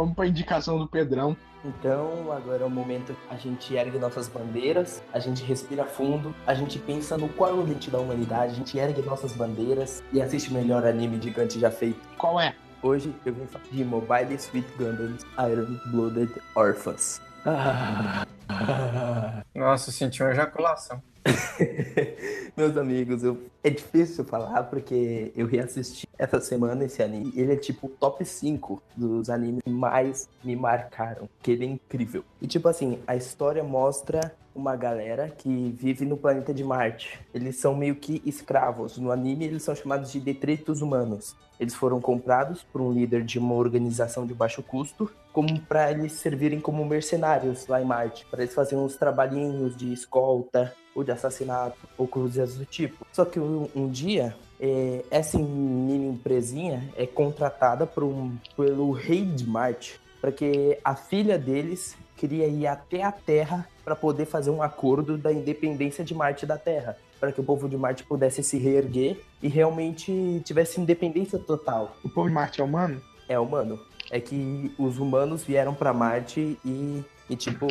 Vamos 0.00 0.14
pra 0.14 0.26
indicação 0.26 0.78
do 0.78 0.86
Pedrão. 0.86 1.36
Então, 1.62 2.32
agora 2.32 2.62
é 2.62 2.66
o 2.66 2.70
momento 2.70 3.12
que 3.12 3.34
a 3.34 3.36
gente 3.36 3.74
ergue 3.74 3.98
nossas 3.98 4.28
bandeiras, 4.28 5.02
a 5.12 5.18
gente 5.18 5.44
respira 5.44 5.84
fundo, 5.84 6.34
a 6.46 6.54
gente 6.54 6.78
pensa 6.78 7.18
no 7.18 7.28
qual 7.28 7.50
é 7.50 7.52
o 7.52 7.60
limite 7.60 7.90
da 7.90 7.98
humanidade, 7.98 8.52
a 8.52 8.54
gente 8.54 8.78
ergue 8.78 9.02
nossas 9.02 9.34
bandeiras 9.34 10.02
e 10.10 10.22
assiste 10.22 10.48
o 10.50 10.54
melhor 10.54 10.86
anime 10.86 11.20
gigante 11.20 11.60
já 11.60 11.70
feito. 11.70 12.00
Qual 12.16 12.40
é? 12.40 12.54
Hoje 12.82 13.14
eu 13.26 13.34
vim 13.34 13.44
falar 13.44 13.64
de 13.70 13.84
Mobile 13.84 14.34
Sweet 14.36 14.66
Gundams 14.78 15.22
Iron 15.38 15.78
Blooded 15.90 16.32
Orphans. 16.54 17.20
Ah, 17.44 18.26
Nossa, 19.54 19.92
senti 19.92 20.22
uma 20.22 20.32
ejaculação. 20.32 21.02
Meus 22.56 22.76
amigos, 22.76 23.22
eu... 23.22 23.38
é 23.62 23.70
difícil 23.70 24.24
falar 24.24 24.64
porque 24.64 25.32
eu 25.36 25.46
reassisti 25.46 26.08
essa 26.18 26.40
semana 26.40 26.84
esse 26.84 27.02
anime. 27.02 27.32
Ele 27.36 27.52
é 27.52 27.56
tipo 27.56 27.88
top 27.88 28.24
5 28.24 28.82
dos 28.96 29.30
animes 29.30 29.62
que 29.62 29.70
mais 29.70 30.28
me 30.42 30.56
marcaram. 30.56 31.28
Que 31.42 31.52
ele 31.52 31.64
é 31.64 31.68
incrível. 31.68 32.24
E 32.40 32.46
tipo 32.46 32.68
assim, 32.68 32.98
a 33.06 33.16
história 33.16 33.62
mostra 33.62 34.34
uma 34.54 34.76
galera 34.76 35.28
que 35.28 35.74
vive 35.78 36.04
no 36.04 36.16
planeta 36.16 36.52
de 36.52 36.64
Marte. 36.64 37.20
Eles 37.32 37.56
são 37.56 37.74
meio 37.74 37.96
que 37.96 38.22
escravos. 38.24 38.98
No 38.98 39.10
anime, 39.10 39.44
eles 39.44 39.62
são 39.62 39.74
chamados 39.74 40.10
de 40.10 40.20
detritos 40.20 40.82
humanos. 40.82 41.36
Eles 41.60 41.74
foram 41.74 42.00
comprados 42.00 42.62
por 42.62 42.80
um 42.80 42.90
líder 42.90 43.22
de 43.22 43.38
uma 43.38 43.54
organização 43.54 44.26
de 44.26 44.32
baixo 44.32 44.62
custo, 44.62 45.10
como 45.30 45.60
para 45.60 45.92
eles 45.92 46.12
servirem 46.12 46.58
como 46.58 46.84
mercenários 46.84 47.66
lá 47.66 47.82
em 47.82 47.84
Marte, 47.84 48.26
para 48.30 48.42
eles 48.42 48.54
fazerem 48.54 48.82
uns 48.82 48.96
trabalhinhos 48.96 49.76
de 49.76 49.92
escolta 49.92 50.74
ou 50.94 51.04
de 51.04 51.12
assassinato 51.12 51.78
ou 51.98 52.08
coisas 52.08 52.56
do 52.56 52.64
tipo. 52.64 53.06
Só 53.12 53.26
que 53.26 53.38
um, 53.38 53.68
um 53.76 53.88
dia 53.88 54.34
é, 54.58 55.04
essa 55.10 55.38
mini 55.38 56.08
empresinha 56.08 56.88
é 56.96 57.06
contratada 57.06 57.86
por 57.86 58.04
um, 58.04 58.34
pelo 58.56 58.90
rei 58.90 59.24
de 59.24 59.46
Marte 59.46 60.00
para 60.20 60.30
que 60.30 60.78
a 60.84 60.94
filha 60.94 61.38
deles 61.38 61.96
queria 62.16 62.46
ir 62.46 62.66
até 62.66 63.02
a 63.02 63.10
Terra 63.10 63.66
para 63.84 63.96
poder 63.96 64.26
fazer 64.26 64.50
um 64.50 64.62
acordo 64.62 65.16
da 65.16 65.32
independência 65.32 66.04
de 66.04 66.14
Marte 66.14 66.44
da 66.44 66.58
Terra, 66.58 66.96
para 67.20 67.30
que 67.30 67.40
o 67.40 67.44
povo 67.44 67.68
de 67.68 67.76
Marte 67.76 68.02
pudesse 68.02 68.42
se 68.42 68.58
reerguer 68.58 69.20
e 69.42 69.48
realmente 69.48 70.40
tivesse 70.44 70.80
independência 70.80 71.38
total. 71.38 71.96
O 72.02 72.08
povo 72.08 72.28
de 72.28 72.34
Marte 72.34 72.60
é 72.60 72.64
humano? 72.64 73.00
É 73.28 73.38
humano. 73.38 73.78
É 74.10 74.18
que 74.18 74.72
os 74.78 74.98
humanos 74.98 75.44
vieram 75.44 75.74
para 75.74 75.92
Marte 75.92 76.58
e, 76.64 77.04
e 77.28 77.36
tipo. 77.36 77.66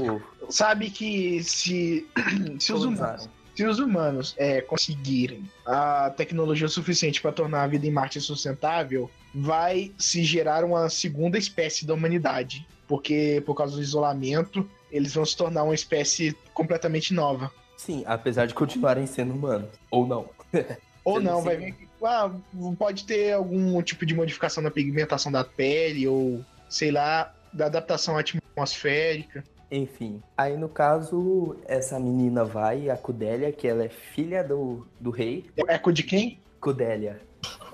Sabe 0.49 0.89
que 0.89 1.43
se, 1.43 2.07
se 2.59 2.71
os 2.71 2.85
humanos 2.85 3.29
se 3.59 3.65
os 3.65 3.77
humanos 3.77 4.35
é, 4.37 4.61
conseguirem 4.61 5.43
a 5.65 6.09
tecnologia 6.11 6.69
suficiente 6.69 7.21
para 7.21 7.33
tornar 7.33 7.63
a 7.63 7.67
vida 7.67 7.85
em 7.85 7.91
Marte 7.91 8.21
sustentável, 8.21 9.11
vai 9.35 9.91
se 9.97 10.23
gerar 10.23 10.63
uma 10.63 10.89
segunda 10.89 11.37
espécie 11.37 11.85
da 11.85 11.93
humanidade. 11.93 12.65
Porque, 12.87 13.43
por 13.45 13.55
causa 13.55 13.75
do 13.75 13.81
isolamento, 13.81 14.65
eles 14.89 15.13
vão 15.13 15.25
se 15.25 15.35
tornar 15.35 15.63
uma 15.63 15.75
espécie 15.75 16.33
completamente 16.53 17.13
nova. 17.13 17.51
Sim, 17.79 18.03
apesar 18.05 18.45
de 18.45 18.53
continuarem 18.53 19.07
sendo 19.07 19.33
humanos. 19.33 19.69
Ou 19.89 20.05
não. 20.05 20.29
ou 21.01 21.21
não, 21.21 21.41
vai 21.41 21.55
ver 21.55 21.71
que 21.71 21.87
ah, 22.03 22.29
pode 22.77 23.05
ter 23.05 23.31
algum 23.31 23.81
tipo 23.81 24.05
de 24.05 24.13
modificação 24.13 24.61
na 24.61 24.69
pigmentação 24.69 25.31
da 25.31 25.45
pele, 25.45 26.05
ou 26.05 26.43
sei 26.69 26.91
lá, 26.91 27.33
da 27.53 27.67
adaptação 27.67 28.17
atmosférica. 28.17 29.45
Enfim, 29.71 30.21
aí 30.37 30.57
no 30.57 30.67
caso, 30.67 31.55
essa 31.65 31.97
menina 31.97 32.43
vai, 32.43 32.89
a 32.89 32.97
Cudélia, 32.97 33.49
que 33.53 33.65
ela 33.65 33.85
é 33.85 33.89
filha 33.89 34.43
do, 34.43 34.85
do 34.99 35.09
rei. 35.09 35.49
É 35.55 35.91
de 35.91 36.03
quem? 36.03 36.37
Cudélia. 36.59 37.21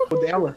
Cudela? 0.08 0.56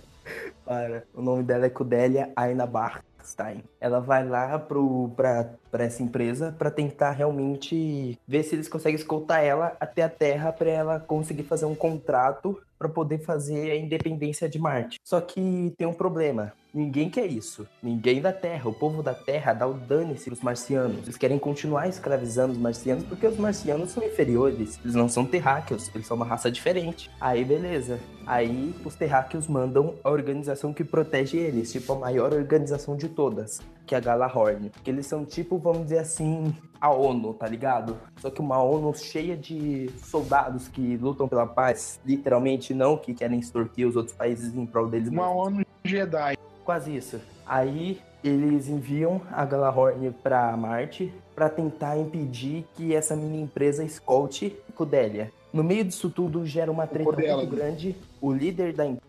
Para, 0.63 1.05
o 1.11 1.23
nome 1.23 1.41
dela 1.41 1.65
é 1.65 1.69
Cudélia 1.71 2.31
Ainabar. 2.35 3.03
Stein. 3.25 3.63
Ela 3.81 3.99
vai 3.99 4.27
lá 4.27 4.59
pro, 4.59 5.09
pra, 5.15 5.49
pra 5.71 5.83
essa 5.83 6.03
empresa 6.03 6.55
para 6.57 6.71
tentar 6.71 7.11
realmente 7.11 8.17
ver 8.27 8.43
se 8.43 8.55
eles 8.55 8.67
conseguem 8.67 8.95
escoltar 8.95 9.43
ela 9.43 9.75
até 9.79 10.03
a 10.03 10.09
Terra 10.09 10.51
para 10.51 10.69
ela 10.69 10.99
conseguir 10.99 11.43
fazer 11.43 11.65
um 11.65 11.75
contrato 11.75 12.59
para 12.77 12.87
poder 12.87 13.19
fazer 13.19 13.71
a 13.71 13.75
independência 13.75 14.47
de 14.47 14.57
Marte. 14.57 14.99
Só 15.03 15.19
que 15.19 15.73
tem 15.77 15.85
um 15.85 15.93
problema. 15.93 16.53
Ninguém 16.73 17.09
quer 17.09 17.25
isso. 17.25 17.67
Ninguém 17.81 18.21
da 18.21 18.31
Terra. 18.31 18.69
O 18.69 18.73
povo 18.73 19.01
da 19.01 19.13
Terra 19.13 19.53
dá 19.53 19.67
o 19.67 19.73
dane-se 19.73 20.29
os 20.29 20.39
marcianos. 20.39 21.03
Eles 21.03 21.17
querem 21.17 21.39
continuar 21.39 21.89
escravizando 21.89 22.53
os 22.53 22.59
marcianos 22.59 23.03
porque 23.03 23.25
os 23.25 23.37
marcianos 23.37 23.91
são 23.91 24.03
inferiores. 24.03 24.79
Eles 24.83 24.95
não 24.95 25.09
são 25.09 25.25
terráqueos. 25.25 25.89
Eles 25.93 26.05
são 26.05 26.15
uma 26.15 26.25
raça 26.25 26.51
diferente. 26.51 27.09
Aí, 27.19 27.43
beleza. 27.43 27.99
Aí, 28.25 28.73
os 28.85 28.93
terráqueos 28.93 29.47
mandam 29.47 29.95
a 30.03 30.09
organização 30.11 30.71
que 30.71 30.83
protege 30.83 31.37
eles. 31.37 31.71
Tipo, 31.71 31.93
a 31.93 31.99
maior 31.99 32.33
organização 32.33 32.95
de 32.95 33.09
todas. 33.09 33.59
Que 33.89 33.95
é 33.95 33.97
a 33.97 34.01
Galahorn. 34.01 34.69
Que 34.83 34.91
eles 34.91 35.07
são 35.07 35.25
tipo, 35.25 35.57
vamos 35.57 35.85
dizer 35.85 35.97
assim, 35.97 36.55
a 36.79 36.91
ONU, 36.91 37.33
tá 37.33 37.47
ligado? 37.47 37.97
Só 38.21 38.29
que 38.29 38.39
uma 38.39 38.61
ONU 38.61 38.93
cheia 38.93 39.35
de 39.35 39.89
soldados 39.97 40.67
que 40.67 40.95
lutam 40.97 41.27
pela 41.27 41.47
paz. 41.47 41.99
Literalmente, 42.05 42.71
não 42.71 42.95
que 42.95 43.15
querem 43.15 43.39
extorquir 43.39 43.87
os 43.87 43.95
outros 43.95 44.15
países 44.15 44.55
em 44.55 44.63
prol 44.63 44.87
deles. 44.87 45.09
Uma 45.09 45.31
ONU 45.31 45.65
Jedi. 45.83 46.37
Quase 46.63 46.95
isso. 46.95 47.19
Aí 47.47 47.99
eles 48.23 48.67
enviam 48.67 49.21
a 49.31 49.43
Galahorn 49.43 50.11
para 50.21 50.55
Marte 50.55 51.11
para 51.33 51.49
tentar 51.49 51.97
impedir 51.97 52.67
que 52.75 52.93
essa 52.93 53.15
mini 53.15 53.41
empresa 53.41 53.83
escolte 53.83 54.55
Cudélia. 54.75 55.31
No 55.51 55.63
meio 55.63 55.83
disso 55.83 56.11
tudo 56.11 56.45
gera 56.45 56.71
uma 56.71 56.85
treta 56.85 57.11
muito 57.11 57.47
grande. 57.47 57.95
O 58.21 58.31
líder 58.31 58.71
da 58.71 58.85
empresa, 58.85 59.08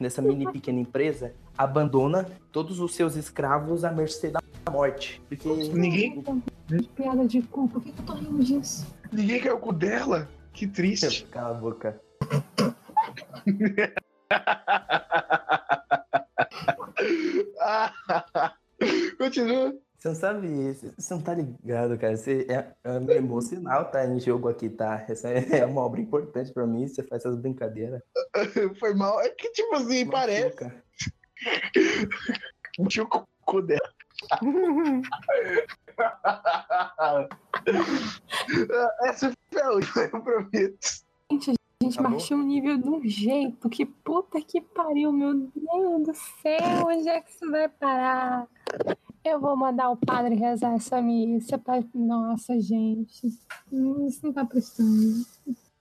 dessa 0.00 0.20
mini 0.20 0.46
pequena 0.52 0.80
empresa, 0.80 1.32
abandona 1.56 2.26
todos 2.50 2.80
os 2.80 2.94
seus 2.94 3.14
escravos 3.16 3.84
à 3.84 3.92
mercê 3.92 4.30
da 4.30 4.40
morte. 4.70 5.22
Porque 5.28 5.48
ninguém. 5.48 6.24
Piada 6.94 7.26
de 7.26 7.40
cu, 7.42 7.68
por 7.68 7.82
que, 7.82 7.92
que 7.92 8.00
eu 8.00 8.04
tô 8.04 8.14
rindo 8.14 8.44
disso? 8.44 8.86
Ninguém 9.10 9.40
quer 9.40 9.52
o 9.52 9.58
cu 9.58 9.72
dela? 9.72 10.28
Que 10.52 10.66
triste. 10.66 11.24
Cala 11.32 11.56
a 11.56 11.60
boca. 11.60 11.98
Continua. 19.18 19.74
Você 19.98 20.08
não 20.08 20.14
sabe, 20.14 20.72
você 20.96 21.14
não 21.14 21.20
tá 21.20 21.34
ligado, 21.34 21.98
cara. 21.98 22.16
Você 22.16 22.46
é, 22.48 22.72
é 22.84 23.16
emocional 23.16 23.90
tá 23.90 24.06
em 24.06 24.20
jogo 24.20 24.48
aqui, 24.48 24.70
tá? 24.70 25.04
Essa 25.08 25.28
é 25.28 25.66
uma 25.66 25.80
obra 25.80 26.00
importante 26.00 26.52
pra 26.52 26.64
mim, 26.68 26.86
você 26.86 27.02
faz 27.02 27.24
essas 27.24 27.36
brincadeiras. 27.36 28.00
Foi 28.78 28.94
mal. 28.94 29.20
É 29.20 29.28
que, 29.30 29.50
tipo 29.50 29.74
assim, 29.74 30.04
Machuca. 30.04 30.14
parece. 30.16 30.72
Tinha 32.88 33.04
o 33.04 33.26
cu 33.44 33.62
dela. 33.62 33.92
Essa 39.04 39.32
foi 39.50 39.62
a 39.62 39.70
última, 39.72 40.04
eu 40.04 40.22
prometo. 40.22 40.78
Gente, 41.30 41.50
a 41.50 41.54
gente 41.84 41.96
tá 41.96 42.02
baixou 42.08 42.38
o 42.38 42.42
nível 42.42 42.78
de 42.78 42.88
um 42.88 43.02
jeito 43.04 43.68
que 43.68 43.84
puta 43.84 44.40
que 44.40 44.60
pariu, 44.60 45.12
meu 45.12 45.34
Deus 45.34 46.06
do 46.06 46.14
céu, 46.14 46.86
onde 46.86 47.08
é 47.08 47.20
que 47.20 47.30
isso 47.30 47.50
vai 47.50 47.68
parar? 47.68 48.46
Eu 49.24 49.40
vou 49.40 49.56
mandar 49.56 49.90
o 49.90 49.96
padre 49.96 50.34
rezar 50.34 50.74
essa 50.74 51.02
missa 51.02 51.58
pra... 51.58 51.82
Nossa, 51.94 52.58
gente, 52.60 53.26
isso 53.26 54.20
não 54.22 54.32
tá 54.32 54.44
prestando. 54.44 55.24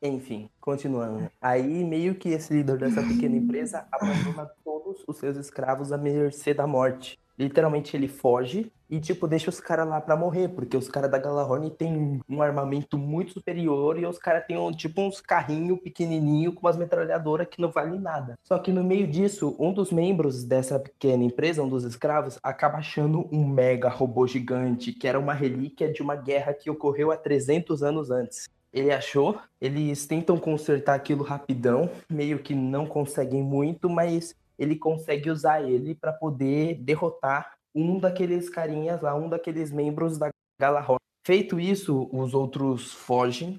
Enfim, 0.01 0.50
continuando. 0.62 1.29
Aí, 1.41 1.84
meio 1.84 2.15
que 2.15 2.29
esse 2.29 2.53
líder 2.53 2.77
dessa 2.77 3.01
pequena 3.01 3.36
empresa 3.36 3.88
abandona 3.91 4.50
todos 4.63 5.03
os 5.08 5.17
seus 5.17 5.38
escravos 5.38 5.91
à 5.91 5.98
mercê 5.98 6.53
da 6.53 6.67
morte. 6.67 7.17
Literalmente 7.38 7.96
ele 7.96 8.08
foge 8.08 8.72
e, 8.89 9.00
tipo, 9.00 9.27
deixa 9.27 9.50
os 9.50 9.60
caras 9.60 9.88
lá 9.88 10.00
pra 10.00 10.15
morrer, 10.15 10.48
porque 10.50 10.77
os 10.77 10.88
caras 10.88 11.12
da 11.12 11.17
Galahorn 11.17 11.70
tem 11.70 12.22
um 12.27 12.41
armamento 12.41 12.98
muito 12.98 13.34
superior 13.34 14.00
e 14.00 14.06
os 14.06 14.17
caras 14.17 14.46
têm, 14.46 14.58
um, 14.58 14.72
tipo, 14.72 15.01
uns 15.01 15.20
carrinhos 15.20 15.79
pequenininho 15.79 16.53
com 16.53 16.65
umas 16.65 16.77
metralhadoras 16.77 17.48
que 17.48 17.62
não 17.62 17.70
valem 17.70 18.00
nada. 18.00 18.39
Só 18.44 18.58
que 18.58 18.72
no 18.72 18.84
meio 18.84 19.06
disso, 19.06 19.56
um 19.60 19.74
dos 19.74 19.91
membros 19.91 20.44
dessa 20.44 20.79
pequena 20.79 21.24
empresa, 21.24 21.62
um 21.62 21.70
dos 21.70 21.84
escravos, 21.84 22.39
acaba 22.41 22.77
achando 22.77 23.27
um 23.32 23.46
mega 23.46 23.89
robô 23.89 24.25
gigante, 24.25 24.94
que 24.94 25.08
era 25.08 25.20
uma 25.20 25.34
relíquia 25.34 25.91
de 25.91 26.01
uma 26.01 26.15
guerra 26.15 26.53
que 26.53 26.70
ocorreu 26.70 27.12
há 27.12 27.17
300 27.17 27.84
anos 27.84 28.10
antes. 28.10 28.48
Ele 28.74 28.91
achou, 28.91 29.38
eles 29.60 30.06
tentam 30.06 30.38
consertar 30.38 30.96
aquilo 30.96 31.24
rapidão, 31.24 31.89
meio 32.10 32.39
que 32.39 32.53
não 32.53 32.86
conseguem 32.86 33.41
muito, 33.41 33.89
mas 33.89 34.36
ele 34.58 34.75
consegue 34.75 35.29
usar 35.29 35.62
ele 35.62 35.94
para 35.94 36.12
poder 36.12 36.75
derrotar 36.75 37.57
um 37.78 38.00
daqueles 38.00 38.50
carinhas 38.50 39.02
lá, 39.02 39.14
um 39.16 39.30
daqueles 39.30 39.72
membros 39.72 40.18
da 40.18 40.30
Galahorn. 40.60 40.98
Feito 41.26 41.60
isso, 41.60 42.10
os 42.12 42.34
outros 42.34 42.94
fogem, 42.94 43.58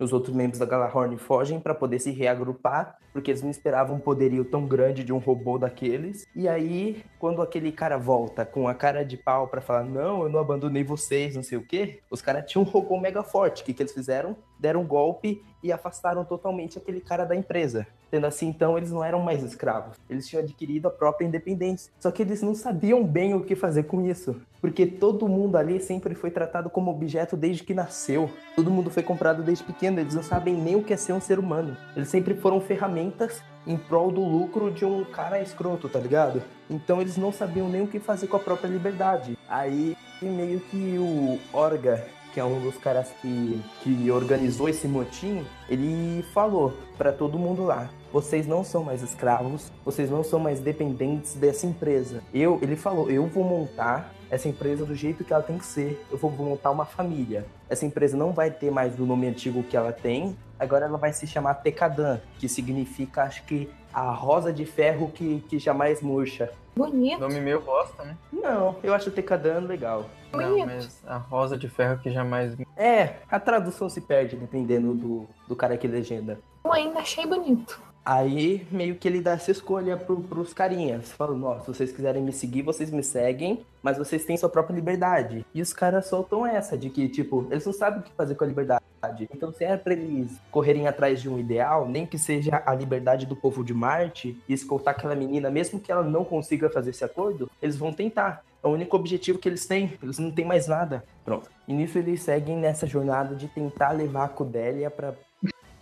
os 0.00 0.12
outros 0.12 0.34
membros 0.34 0.60
da 0.60 0.64
Galahorn 0.64 1.18
fogem 1.18 1.60
para 1.60 1.74
poder 1.74 1.98
se 1.98 2.10
reagrupar, 2.12 2.96
porque 3.12 3.30
eles 3.30 3.42
não 3.42 3.50
esperavam 3.50 3.96
um 3.96 4.00
poderio 4.00 4.44
tão 4.44 4.66
grande 4.66 5.02
de 5.02 5.12
um 5.12 5.18
robô 5.18 5.58
daqueles. 5.58 6.24
E 6.34 6.48
aí, 6.48 7.04
quando 7.18 7.42
aquele 7.42 7.72
cara 7.72 7.98
volta 7.98 8.46
com 8.46 8.68
a 8.68 8.74
cara 8.74 9.04
de 9.04 9.16
pau 9.16 9.48
para 9.48 9.60
falar: 9.60 9.84
Não, 9.84 10.22
eu 10.22 10.28
não 10.28 10.38
abandonei 10.38 10.84
vocês, 10.84 11.34
não 11.34 11.42
sei 11.42 11.58
o 11.58 11.66
quê, 11.66 12.00
os 12.10 12.22
caras 12.22 12.50
tinham 12.50 12.62
um 12.62 12.68
robô 12.68 12.98
mega 13.00 13.22
forte. 13.22 13.62
O 13.62 13.64
que, 13.66 13.74
que 13.74 13.82
eles 13.82 13.92
fizeram? 13.92 14.36
Deram 14.58 14.82
um 14.82 14.86
golpe 14.86 15.42
e 15.62 15.72
afastaram 15.72 16.24
totalmente 16.24 16.78
aquele 16.78 17.00
cara 17.00 17.24
da 17.24 17.34
empresa. 17.34 17.86
Sendo 18.10 18.26
assim, 18.26 18.48
então, 18.48 18.76
eles 18.78 18.90
não 18.90 19.04
eram 19.04 19.20
mais 19.20 19.42
escravos. 19.42 19.96
Eles 20.08 20.26
tinham 20.26 20.42
adquirido 20.42 20.88
a 20.88 20.90
própria 20.90 21.26
independência. 21.26 21.92
Só 22.00 22.10
que 22.10 22.22
eles 22.22 22.40
não 22.40 22.54
sabiam 22.54 23.04
bem 23.04 23.34
o 23.34 23.44
que 23.44 23.54
fazer 23.54 23.82
com 23.82 24.06
isso. 24.06 24.40
Porque 24.60 24.86
todo 24.86 25.28
mundo 25.28 25.56
ali 25.56 25.78
sempre 25.78 26.14
foi 26.14 26.30
tratado 26.30 26.70
como 26.70 26.90
objeto 26.90 27.36
desde 27.36 27.62
que 27.62 27.74
nasceu. 27.74 28.30
Todo 28.56 28.70
mundo 28.70 28.90
foi 28.90 29.02
comprado 29.02 29.42
desde 29.42 29.62
pequeno. 29.62 30.00
Eles 30.00 30.14
não 30.14 30.22
sabem 30.22 30.54
nem 30.54 30.74
o 30.74 30.82
que 30.82 30.94
é 30.94 30.96
ser 30.96 31.12
um 31.12 31.20
ser 31.20 31.38
humano. 31.38 31.76
Eles 31.94 32.08
sempre 32.08 32.34
foram 32.34 32.60
ferramentas 32.60 33.42
em 33.66 33.76
prol 33.76 34.10
do 34.10 34.22
lucro 34.22 34.70
de 34.70 34.84
um 34.84 35.04
cara 35.04 35.42
escroto, 35.42 35.88
tá 35.88 35.98
ligado? 35.98 36.42
Então 36.70 37.00
eles 37.00 37.18
não 37.18 37.30
sabiam 37.30 37.68
nem 37.68 37.82
o 37.82 37.86
que 37.86 38.00
fazer 38.00 38.26
com 38.26 38.36
a 38.36 38.40
própria 38.40 38.68
liberdade. 38.68 39.38
Aí 39.46 39.94
meio 40.22 40.60
que 40.60 40.96
o 40.98 41.38
Orga, 41.52 42.04
que 42.38 42.40
é 42.40 42.44
um 42.44 42.60
dos 42.60 42.78
caras 42.78 43.12
que, 43.20 43.60
que 43.82 44.10
organizou 44.12 44.68
esse 44.68 44.86
motim, 44.86 45.44
ele 45.68 46.24
falou 46.32 46.72
para 46.96 47.10
todo 47.10 47.36
mundo 47.36 47.64
lá: 47.64 47.90
vocês 48.12 48.46
não 48.46 48.62
são 48.62 48.84
mais 48.84 49.02
escravos, 49.02 49.72
vocês 49.84 50.08
não 50.08 50.22
são 50.22 50.38
mais 50.38 50.60
dependentes 50.60 51.34
dessa 51.34 51.66
empresa. 51.66 52.22
Eu, 52.32 52.60
ele 52.62 52.76
falou, 52.76 53.10
eu 53.10 53.26
vou 53.26 53.42
montar 53.42 54.14
essa 54.30 54.48
empresa 54.48 54.84
do 54.84 54.94
jeito 54.94 55.24
que 55.24 55.32
ela 55.32 55.42
tem 55.42 55.58
que 55.58 55.66
ser. 55.66 56.00
Eu 56.12 56.16
vou 56.16 56.30
montar 56.30 56.70
uma 56.70 56.84
família. 56.84 57.44
Essa 57.68 57.84
empresa 57.84 58.16
não 58.16 58.32
vai 58.32 58.52
ter 58.52 58.70
mais 58.70 58.96
o 59.00 59.04
nome 59.04 59.26
antigo 59.26 59.64
que 59.64 59.76
ela 59.76 59.90
tem. 59.90 60.36
Agora 60.60 60.84
ela 60.84 60.96
vai 60.96 61.12
se 61.12 61.26
chamar 61.26 61.54
Tecadan, 61.54 62.20
que 62.38 62.48
significa, 62.48 63.24
acho 63.24 63.42
que, 63.46 63.68
a 63.92 64.12
rosa 64.12 64.52
de 64.52 64.64
ferro 64.64 65.10
que, 65.12 65.42
que 65.48 65.58
jamais 65.58 66.00
murcha. 66.00 66.52
Bonito. 66.76 67.18
Nome 67.18 67.40
meio 67.40 67.60
bosta, 67.62 68.04
né? 68.04 68.16
Não, 68.32 68.76
eu 68.84 68.94
acho 68.94 69.10
Tecadan 69.10 69.60
legal. 69.60 70.06
Não, 70.32 70.66
mas 70.66 71.02
a 71.06 71.16
rosa 71.16 71.56
de 71.56 71.68
ferro 71.68 71.98
que 71.98 72.10
jamais. 72.10 72.56
É, 72.76 73.16
a 73.30 73.40
tradução 73.40 73.88
se 73.88 74.00
perde 74.00 74.36
dependendo 74.36 74.94
do, 74.94 75.28
do 75.46 75.56
cara 75.56 75.76
que 75.76 75.88
legenda. 75.88 76.40
Eu 76.64 76.72
ainda 76.72 77.00
achei 77.00 77.26
bonito. 77.26 77.80
Aí 78.10 78.66
meio 78.70 78.94
que 78.94 79.06
ele 79.06 79.20
dá 79.20 79.32
essa 79.32 79.50
escolha 79.50 79.94
pro, 79.94 80.18
pros 80.22 80.54
carinhas. 80.54 81.12
Falando, 81.12 81.44
ó, 81.44 81.60
se 81.60 81.66
vocês 81.66 81.92
quiserem 81.92 82.22
me 82.22 82.32
seguir, 82.32 82.62
vocês 82.62 82.90
me 82.90 83.02
seguem, 83.02 83.66
mas 83.82 83.98
vocês 83.98 84.24
têm 84.24 84.34
sua 84.34 84.48
própria 84.48 84.74
liberdade. 84.74 85.44
E 85.52 85.60
os 85.60 85.74
caras 85.74 86.06
soltam 86.06 86.46
essa, 86.46 86.78
de 86.78 86.88
que, 86.88 87.06
tipo, 87.10 87.46
eles 87.50 87.66
não 87.66 87.72
sabem 87.74 88.00
o 88.00 88.02
que 88.02 88.10
fazer 88.12 88.34
com 88.34 88.44
a 88.44 88.46
liberdade. 88.46 89.28
Então, 89.30 89.52
se 89.52 89.62
é 89.62 89.76
pra 89.76 89.92
eles 89.92 90.40
correrem 90.50 90.88
atrás 90.88 91.20
de 91.20 91.28
um 91.28 91.38
ideal, 91.38 91.86
nem 91.86 92.06
que 92.06 92.16
seja 92.16 92.62
a 92.64 92.74
liberdade 92.74 93.26
do 93.26 93.36
povo 93.36 93.62
de 93.62 93.74
Marte 93.74 94.42
e 94.48 94.54
escoltar 94.54 94.94
aquela 94.94 95.14
menina, 95.14 95.50
mesmo 95.50 95.78
que 95.78 95.92
ela 95.92 96.02
não 96.02 96.24
consiga 96.24 96.70
fazer 96.70 96.88
esse 96.88 97.04
acordo, 97.04 97.50
eles 97.60 97.76
vão 97.76 97.92
tentar. 97.92 98.42
É 98.64 98.66
o 98.66 98.70
único 98.70 98.96
objetivo 98.96 99.38
que 99.38 99.46
eles 99.46 99.66
têm. 99.66 99.98
Eles 100.02 100.18
não 100.18 100.30
têm 100.30 100.46
mais 100.46 100.66
nada. 100.66 101.04
Pronto. 101.26 101.50
E 101.68 101.74
nisso 101.74 101.98
eles 101.98 102.22
seguem 102.22 102.56
nessa 102.56 102.86
jornada 102.86 103.34
de 103.34 103.48
tentar 103.48 103.90
levar 103.90 104.24
a 104.24 104.28
Codélia 104.28 104.90
pra. 104.90 105.12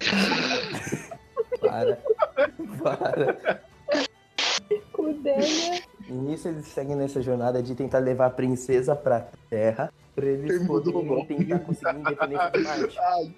para. 1.61 1.99
Para. 2.87 3.61
E 6.09 6.12
nisso 6.12 6.49
eles 6.49 6.66
seguem 6.66 6.95
nessa 6.95 7.21
jornada 7.21 7.62
de 7.62 7.75
tentar 7.75 7.99
levar 7.99 8.26
a 8.26 8.31
princesa 8.31 8.95
pra 8.95 9.26
Terra 9.50 9.93
pra 10.14 10.25
eles 10.25 10.61
do 10.61 10.66
poderem 10.66 11.26
tentar 11.26 11.59
conseguir 11.61 11.99
independência 11.99 12.50
de 12.50 12.62
Marte. 12.62 12.99
Ai, 12.99 13.35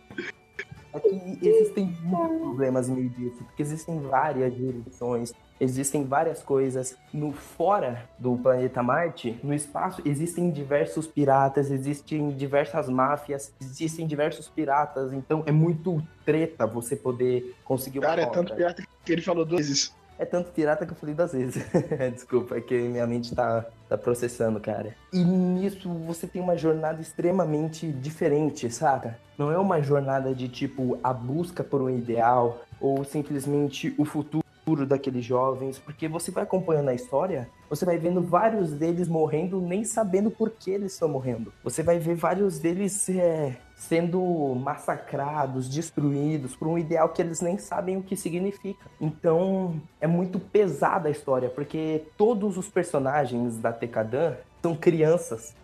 Existem 1.41 1.97
muitos 2.03 2.39
problemas 2.39 2.89
no 2.89 2.97
meio 2.97 3.11
disso, 3.11 3.45
porque 3.45 3.63
existem 3.63 4.01
várias 4.01 4.55
jurisdições, 4.55 5.33
existem 5.61 6.05
várias 6.05 6.43
coisas 6.43 6.97
no 7.13 7.33
fora 7.33 8.09
do 8.19 8.37
planeta 8.37 8.83
Marte, 8.83 9.39
no 9.43 9.55
espaço 9.55 10.03
existem 10.05 10.51
diversos 10.51 11.07
piratas, 11.07 11.71
existem 11.71 12.31
diversas 12.31 12.89
máfias, 12.89 13.53
existem 13.61 14.07
diversos 14.07 14.49
piratas, 14.49 15.13
então 15.13 15.43
é 15.47 15.53
muito 15.53 16.03
treta 16.25 16.67
você 16.67 16.97
poder 16.97 17.55
conseguir 17.65 17.99
uma 17.99 18.07
cara, 18.07 18.23
é 18.23 18.27
tanto 18.27 18.55
pirata 18.55 18.83
que 19.05 19.13
ele 19.13 19.23
falou 19.23 19.45
duas 19.45 19.67
vezes. 19.67 19.99
É 20.19 20.25
tanto 20.25 20.51
pirata 20.51 20.85
que 20.85 20.93
eu 20.93 20.97
falei 20.97 21.15
duas 21.15 21.33
vezes. 21.33 21.65
Desculpa, 22.13 22.57
é 22.57 22.61
que 22.61 22.77
minha 22.77 23.07
mente 23.07 23.35
tá, 23.35 23.65
tá 23.89 23.97
processando, 23.97 24.59
cara. 24.59 24.95
E 25.13 25.23
nisso 25.23 25.89
você 26.07 26.27
tem 26.27 26.43
uma 26.43 26.57
jornada 26.57 27.01
extremamente 27.01 27.91
diferente, 27.93 28.69
saca? 28.71 29.19
Não 29.39 29.53
é 29.53 29.59
uma 29.59 29.81
jornada 29.81 30.35
de 30.35 30.49
tipo 30.49 30.99
a 31.03 31.13
busca 31.13 31.63
por 31.63 31.81
um 31.81 31.89
ideal 31.89 32.61
ou 32.81 33.05
simplesmente 33.05 33.95
o 33.97 34.05
futuro 34.05 34.43
daqueles 34.87 35.25
jovens, 35.25 35.79
porque 35.79 36.07
você 36.09 36.31
vai 36.31 36.43
acompanhando 36.43 36.89
a 36.89 36.95
história, 36.95 37.49
você 37.71 37.87
vai 37.87 37.97
vendo 37.97 38.21
vários 38.21 38.73
deles 38.73 39.09
morrendo 39.09 39.61
nem 39.61 39.83
sabendo 39.83 40.31
por 40.31 40.51
que 40.51 40.71
eles 40.71 40.93
estão 40.93 41.09
morrendo. 41.09 41.53
Você 41.65 41.83
vai 41.83 41.99
ver 41.99 42.17
vários 42.17 42.59
deles 42.59 43.09
é, 43.09 43.57
sendo 43.79 44.21
massacrados, 44.57 45.69
destruídos 45.69 46.57
por 46.57 46.67
um 46.67 46.77
ideal 46.77 47.09
que 47.11 47.23
eles 47.23 47.41
nem 47.41 47.57
sabem 47.57 47.97
o 47.97 48.03
que 48.03 48.17
significa. 48.17 48.91
Então 49.01 49.81
é 50.01 50.07
muito 50.07 50.41
pesada 50.41 51.09
a 51.09 51.13
história, 51.13 51.49
porque 51.49 52.03
todos 52.17 52.59
os 52.59 52.69
personagens 52.69 53.57
da 53.59 53.73
Tekadan 53.73 54.35
são 54.61 54.75
crianças. 54.75 55.55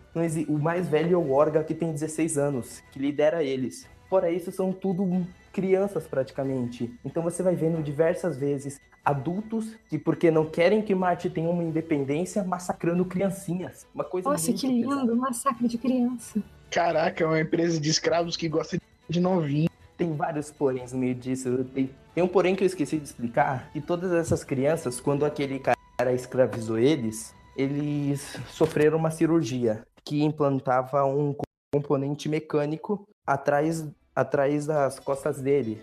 O 0.49 0.59
mais 0.59 0.89
velho 0.89 1.15
é 1.15 1.19
o 1.19 1.33
Orga, 1.33 1.65
que 1.65 1.75
tem 1.75 1.91
16 1.91 2.39
anos, 2.39 2.81
que 2.93 3.01
lidera 3.01 3.43
eles. 3.43 3.85
Fora 4.09 4.31
isso, 4.31 4.53
são 4.53 4.73
tudo 4.73 5.27
crianças 5.53 6.07
praticamente. 6.07 6.95
Então 7.05 7.21
você 7.21 7.43
vai 7.43 7.57
vendo 7.57 7.83
diversas 7.83 8.37
vezes 8.37 8.81
adultos 9.05 9.77
que, 9.89 9.99
porque 9.99 10.31
não 10.31 10.47
querem 10.47 10.83
que 10.83 10.95
Marte 10.95 11.29
tenha 11.29 11.51
uma 11.51 11.65
independência, 11.65 12.45
massacrando 12.45 13.05
criancinhas. 13.05 13.87
Uma 13.93 14.05
coisa 14.05 14.31
Nossa, 14.31 14.53
que 14.53 14.67
pesada. 14.67 15.03
lindo. 15.03 15.17
Massacre 15.17 15.69
de 15.69 15.77
criança. 15.77 16.41
Caraca, 16.71 17.23
é 17.23 17.27
uma 17.27 17.41
empresa 17.41 17.81
de 17.81 17.89
escravos 17.91 18.37
que 18.37 18.49
gosta 18.49 18.79
de 19.09 19.21
novinho. 19.21 19.69
Tem 19.97 20.15
vários 20.15 20.51
poréns 20.51 20.93
no 20.93 20.99
meio 20.99 21.15
disso. 21.15 21.65
Tem, 21.73 21.91
tem 22.15 22.25
um 22.25 22.29
porém 22.29 22.57
que 22.57 22.65
eu 22.65 22.67
esqueci 22.67 22.99
de 22.99 23.05
explicar. 23.05 23.71
Que 23.73 23.81
todas 23.81 24.13
essas 24.13 24.43
crianças, 24.43 25.01
quando 25.01 25.25
aquele 25.25 25.61
cara 25.61 26.13
escravizou 26.13 26.79
eles, 26.79 27.35
eles 27.57 28.37
sofreram 28.49 28.99
uma 28.99 29.11
cirurgia 29.11 29.83
que 30.05 30.23
implantava 30.23 31.05
um 31.05 31.35
componente 31.73 32.29
mecânico 32.29 33.07
atrás, 33.27 33.87
atrás 34.15 34.67
das 34.67 34.99
costas 34.99 35.41
dele, 35.41 35.83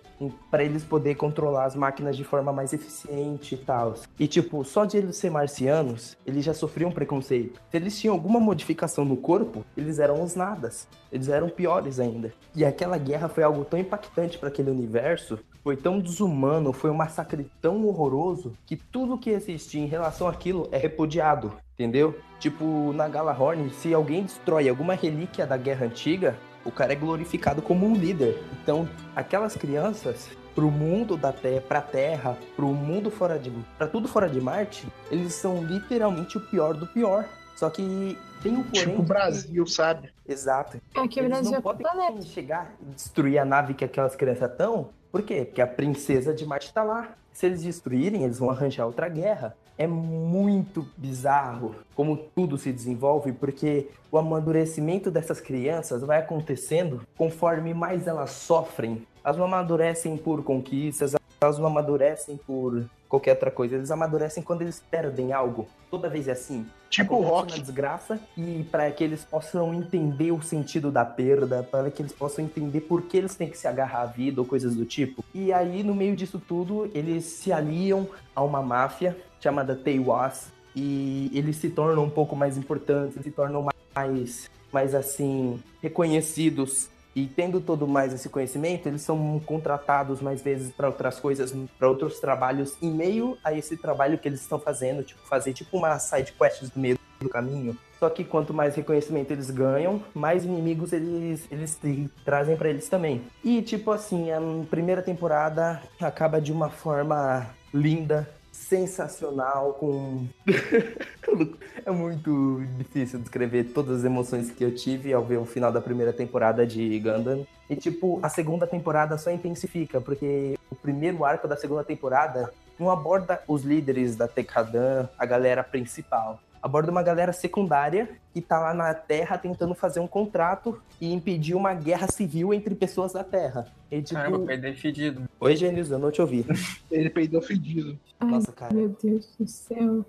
para 0.50 0.64
eles 0.64 0.84
poderem 0.84 1.18
controlar 1.18 1.66
as 1.66 1.76
máquinas 1.76 2.16
de 2.16 2.24
forma 2.24 2.54
mais 2.54 2.72
eficiente 2.74 3.56
e 3.56 3.58
tal. 3.58 3.96
E 4.20 4.28
tipo, 4.28 4.64
só 4.64 4.86
de 4.86 4.98
eles 4.98 5.18
ser 5.18 5.30
marcianos, 5.30 6.16
eles 6.26 6.46
já 6.46 6.54
sofriam 6.54 6.92
preconceito. 6.92 7.60
Se 7.70 7.78
eles 7.78 8.00
tinham 8.00 8.14
alguma 8.14 8.40
modificação 8.40 9.04
no 9.04 9.18
corpo, 9.18 9.66
eles 9.76 10.00
eram 10.00 10.24
os 10.24 10.36
nadas. 10.36 10.88
Eles 11.12 11.28
eram 11.28 11.50
piores 11.50 12.00
ainda. 12.00 12.32
E 12.56 12.64
aquela 12.64 12.98
guerra 12.98 13.28
foi 13.28 13.44
algo 13.44 13.66
tão 13.66 13.80
impactante 13.80 14.38
para 14.38 14.48
aquele 14.48 14.72
universo, 14.72 15.40
foi 15.64 15.76
tão 15.76 16.00
desumano, 16.00 16.74
foi 16.74 16.90
um 16.90 16.96
massacre 16.96 17.50
tão 17.62 17.86
horroroso, 17.86 18.54
que 18.66 18.76
tudo 18.76 19.18
que 19.18 19.30
existia 19.30 19.82
em 19.82 19.88
relação 19.88 20.28
àquilo 20.28 20.68
é 20.72 20.78
repudiado, 20.78 21.54
entendeu? 21.74 22.18
Tipo, 22.40 22.92
na 22.94 23.08
Galahorn, 23.08 23.70
se 23.72 23.94
alguém 23.94 24.24
destrói 24.24 24.68
alguma 24.68 24.96
relíquia 24.96 25.46
da 25.46 25.58
guerra 25.58 25.86
antiga, 25.86 26.36
o 26.66 26.72
cara 26.72 26.94
é 26.94 26.96
glorificado 26.96 27.62
como 27.62 27.86
um 27.86 27.96
líder. 27.96 28.42
Então, 28.62 28.88
aquelas 29.16 29.56
crianças, 29.56 30.30
pro 30.54 30.70
mundo 30.70 31.18
da 31.18 31.32
Terra, 31.32 31.62
pra 31.68 31.82
Terra, 31.82 32.38
pro 32.56 32.68
mundo 32.68 33.10
fora 33.10 33.40
de. 33.40 33.52
pra 33.78 33.88
tudo 33.88 34.08
fora 34.08 34.30
de 34.30 34.40
Marte, 34.40 34.88
eles 35.10 35.34
são 35.34 35.64
literalmente 35.64 36.38
o 36.38 36.42
pior 36.42 36.74
do 36.74 36.86
pior. 36.88 37.26
Só 37.56 37.70
que 37.70 38.18
tem 38.42 38.54
um 38.54 38.64
porém. 38.64 38.82
Tipo 38.88 39.02
o 39.02 39.06
Brasil, 39.06 39.68
sabe? 39.68 40.10
Exato. 40.28 40.82
É 40.96 41.08
que 41.08 41.20
o 41.20 41.22
Eles 41.22 41.30
Brasil 41.32 41.52
não 41.52 41.60
é 41.60 41.62
podem 41.62 41.84
planeta. 41.86 42.22
chegar 42.24 42.74
e 42.82 42.86
destruir 42.96 43.38
a 43.38 43.46
nave 43.46 43.74
que 43.76 43.86
aquelas 43.86 44.16
crianças 44.16 44.50
estão. 44.50 44.90
Por 45.12 45.22
quê? 45.22 45.46
Porque 45.46 45.62
a 45.62 45.68
princesa 45.68 46.34
de 46.34 46.46
Marte 46.46 46.74
tá 46.74 46.84
lá. 46.84 47.10
Se 47.32 47.46
eles 47.46 47.62
destruírem, 47.64 48.24
eles 48.24 48.40
vão 48.40 48.50
arranjar 48.50 48.86
outra 48.86 49.08
guerra. 49.08 49.56
É 49.78 49.88
muito 49.88 50.88
bizarro 50.98 51.76
como 51.96 52.18
tudo 52.18 52.58
se 52.58 52.72
desenvolve, 52.72 53.32
porque 53.32 53.90
o 54.12 54.18
amadurecimento 54.18 55.10
dessas 55.10 55.40
crianças 55.40 56.02
vai 56.02 56.20
acontecendo 56.20 57.02
conforme 57.18 57.74
mais 57.74 58.08
elas 58.08 58.32
sofrem. 58.32 59.06
Elas 59.24 59.38
não 59.38 59.46
amadurecem 59.46 60.18
por 60.18 60.44
conquistas, 60.44 61.16
elas 61.40 61.58
não 61.58 61.68
amadurecem 61.68 62.38
por 62.38 62.84
qualquer 63.10 63.32
outra 63.32 63.52
coisa. 63.52 63.76
Eles 63.76 63.92
amadurecem 63.92 64.42
quando 64.42 64.62
eles 64.62 64.82
perdem 64.90 65.34
algo. 65.34 65.68
Toda 65.90 66.10
vez 66.10 66.28
é 66.28 66.32
assim 66.32 66.66
Tipo 66.90 67.16
o 67.16 67.18
acontece 67.20 67.34
rock. 67.34 67.54
uma 67.54 67.60
desgraça 67.60 68.20
e 68.38 68.66
para 68.70 68.92
que 68.92 69.04
eles 69.04 69.24
possam 69.24 69.74
entender 69.74 70.32
o 70.32 70.42
sentido 70.42 70.92
da 70.92 71.06
perda, 71.06 71.64
para 71.64 71.90
que 71.90 72.02
eles 72.02 72.12
possam 72.12 72.44
entender 72.44 72.82
por 72.82 73.04
que 73.04 73.18
eles 73.18 73.36
têm 73.36 73.50
que 73.50 73.58
se 73.58 73.68
agarrar 73.68 74.02
à 74.02 74.06
vida 74.06 74.42
ou 74.42 74.48
coisas 74.48 74.76
do 74.76 74.86
tipo. 74.86 75.24
E 75.34 75.52
aí, 75.54 75.84
no 75.84 75.96
meio 75.96 76.16
disso 76.16 76.42
tudo, 76.46 76.92
eles 76.94 77.26
se 77.26 77.52
aliam 77.52 78.08
a 78.36 78.44
uma 78.44 78.62
máfia 78.62 79.18
chamada 79.42 79.76
Teiwas 79.76 80.52
e 80.76 81.30
eles 81.34 81.58
se 81.58 81.70
tornam 81.70 82.06
um 82.06 82.10
pouco 82.10 82.36
mais 82.36 82.58
importantes, 82.58 83.22
se 83.22 83.32
tornam 83.32 83.68
mais, 83.94 84.50
mais 84.72 84.96
assim, 84.96 85.60
reconhecidos. 85.82 86.90
E 87.14 87.28
tendo 87.28 87.60
todo 87.60 87.86
mais 87.86 88.14
esse 88.14 88.30
conhecimento, 88.30 88.88
eles 88.88 89.02
são 89.02 89.42
contratados 89.46 90.22
mais 90.22 90.42
vezes 90.42 90.72
para 90.72 90.88
outras 90.88 91.20
coisas, 91.20 91.54
para 91.78 91.90
outros 91.90 92.22
trabalhos, 92.22 92.78
em 92.82 92.90
meio 92.90 93.38
a 93.44 93.54
esse 93.54 93.76
trabalho 93.76 94.18
que 94.18 94.30
eles 94.30 94.40
estão 94.40 94.58
fazendo, 94.58 95.04
tipo, 95.04 95.20
fazer 95.28 95.52
tipo 95.52 95.78
uma 95.78 96.00
side 96.00 96.32
quest 96.32 96.64
do 96.64 96.80
meio 96.80 96.98
do 97.20 97.28
caminho. 97.28 97.78
Só 98.00 98.10
que 98.10 98.24
quanto 98.24 98.54
mais 98.54 98.76
reconhecimento 98.76 99.32
eles 99.32 99.52
ganham, 99.52 100.02
mais 100.14 100.46
inimigos 100.46 100.94
eles, 100.94 101.46
eles 101.52 101.78
trazem 102.24 102.56
para 102.56 102.70
eles 102.70 102.88
também. 102.88 103.22
E 103.44 103.62
tipo 103.62 103.92
assim, 103.92 104.32
a 104.32 104.40
primeira 104.70 105.02
temporada 105.02 105.84
acaba 106.00 106.40
de 106.40 106.52
uma 106.52 106.70
forma 106.70 107.46
linda, 107.74 108.28
sensacional, 108.52 109.74
com. 109.74 110.28
é 111.86 111.92
muito 111.92 112.62
difícil 112.78 113.20
descrever 113.20 113.66
todas 113.74 114.00
as 114.00 114.04
emoções 114.04 114.52
que 114.52 114.64
eu 114.64 114.76
tive 114.76 115.14
ao 115.14 115.24
ver 115.24 115.38
o 115.38 115.46
final 115.46 115.72
da 115.72 115.82
primeira 115.82 116.12
temporada 116.12 116.66
de 116.66 117.00
Gundam. 117.00 117.48
E, 117.70 117.76
tipo, 117.76 118.20
a 118.22 118.28
segunda 118.28 118.68
temporada 118.68 119.18
só 119.18 119.32
intensifica, 119.32 120.02
porque 120.02 120.58
o 120.70 120.76
primeiro 120.76 121.24
arco 121.24 121.48
da 121.48 121.56
segunda 121.56 121.84
temporada 121.84 122.52
não 122.78 122.90
aborda 122.90 123.42
os 123.48 123.64
líderes 123.64 124.16
da 124.16 124.28
Tekadan, 124.28 125.08
a 125.18 125.26
galera 125.26 125.64
principal. 125.64 126.40
Aborda 126.62 126.92
uma 126.92 127.04
galera 127.04 127.34
secundária 127.34 128.10
que 128.34 128.42
tá 128.42 128.60
lá 128.60 128.74
na 128.74 128.94
Terra 128.94 129.38
tentando 129.38 129.74
fazer 129.74 130.00
um 130.00 130.08
contrato 130.08 130.82
e 131.00 131.12
impedir 131.12 131.56
uma 131.56 131.74
guerra 131.74 132.08
civil 132.08 132.54
entre 132.54 132.76
pessoas 132.76 133.14
da 133.14 133.24
Terra. 133.24 133.68
E, 133.90 134.02
tipo... 134.02 134.20
Caramba, 134.20 134.40
peidei 134.46 134.74
fedido. 134.74 135.24
Oi, 135.40 135.56
Gênesis, 135.56 135.92
eu 135.92 136.00
não 136.00 136.12
te 136.12 136.22
ouvi. 136.22 136.46
Ele 136.90 137.10
peidou 137.10 137.42
fedido. 137.42 138.00
Ai, 138.20 138.30
Nossa, 138.30 138.52
cara. 138.52 138.74
meu 138.74 138.96
Deus 139.02 139.34
do 139.38 139.48
céu. 139.48 140.06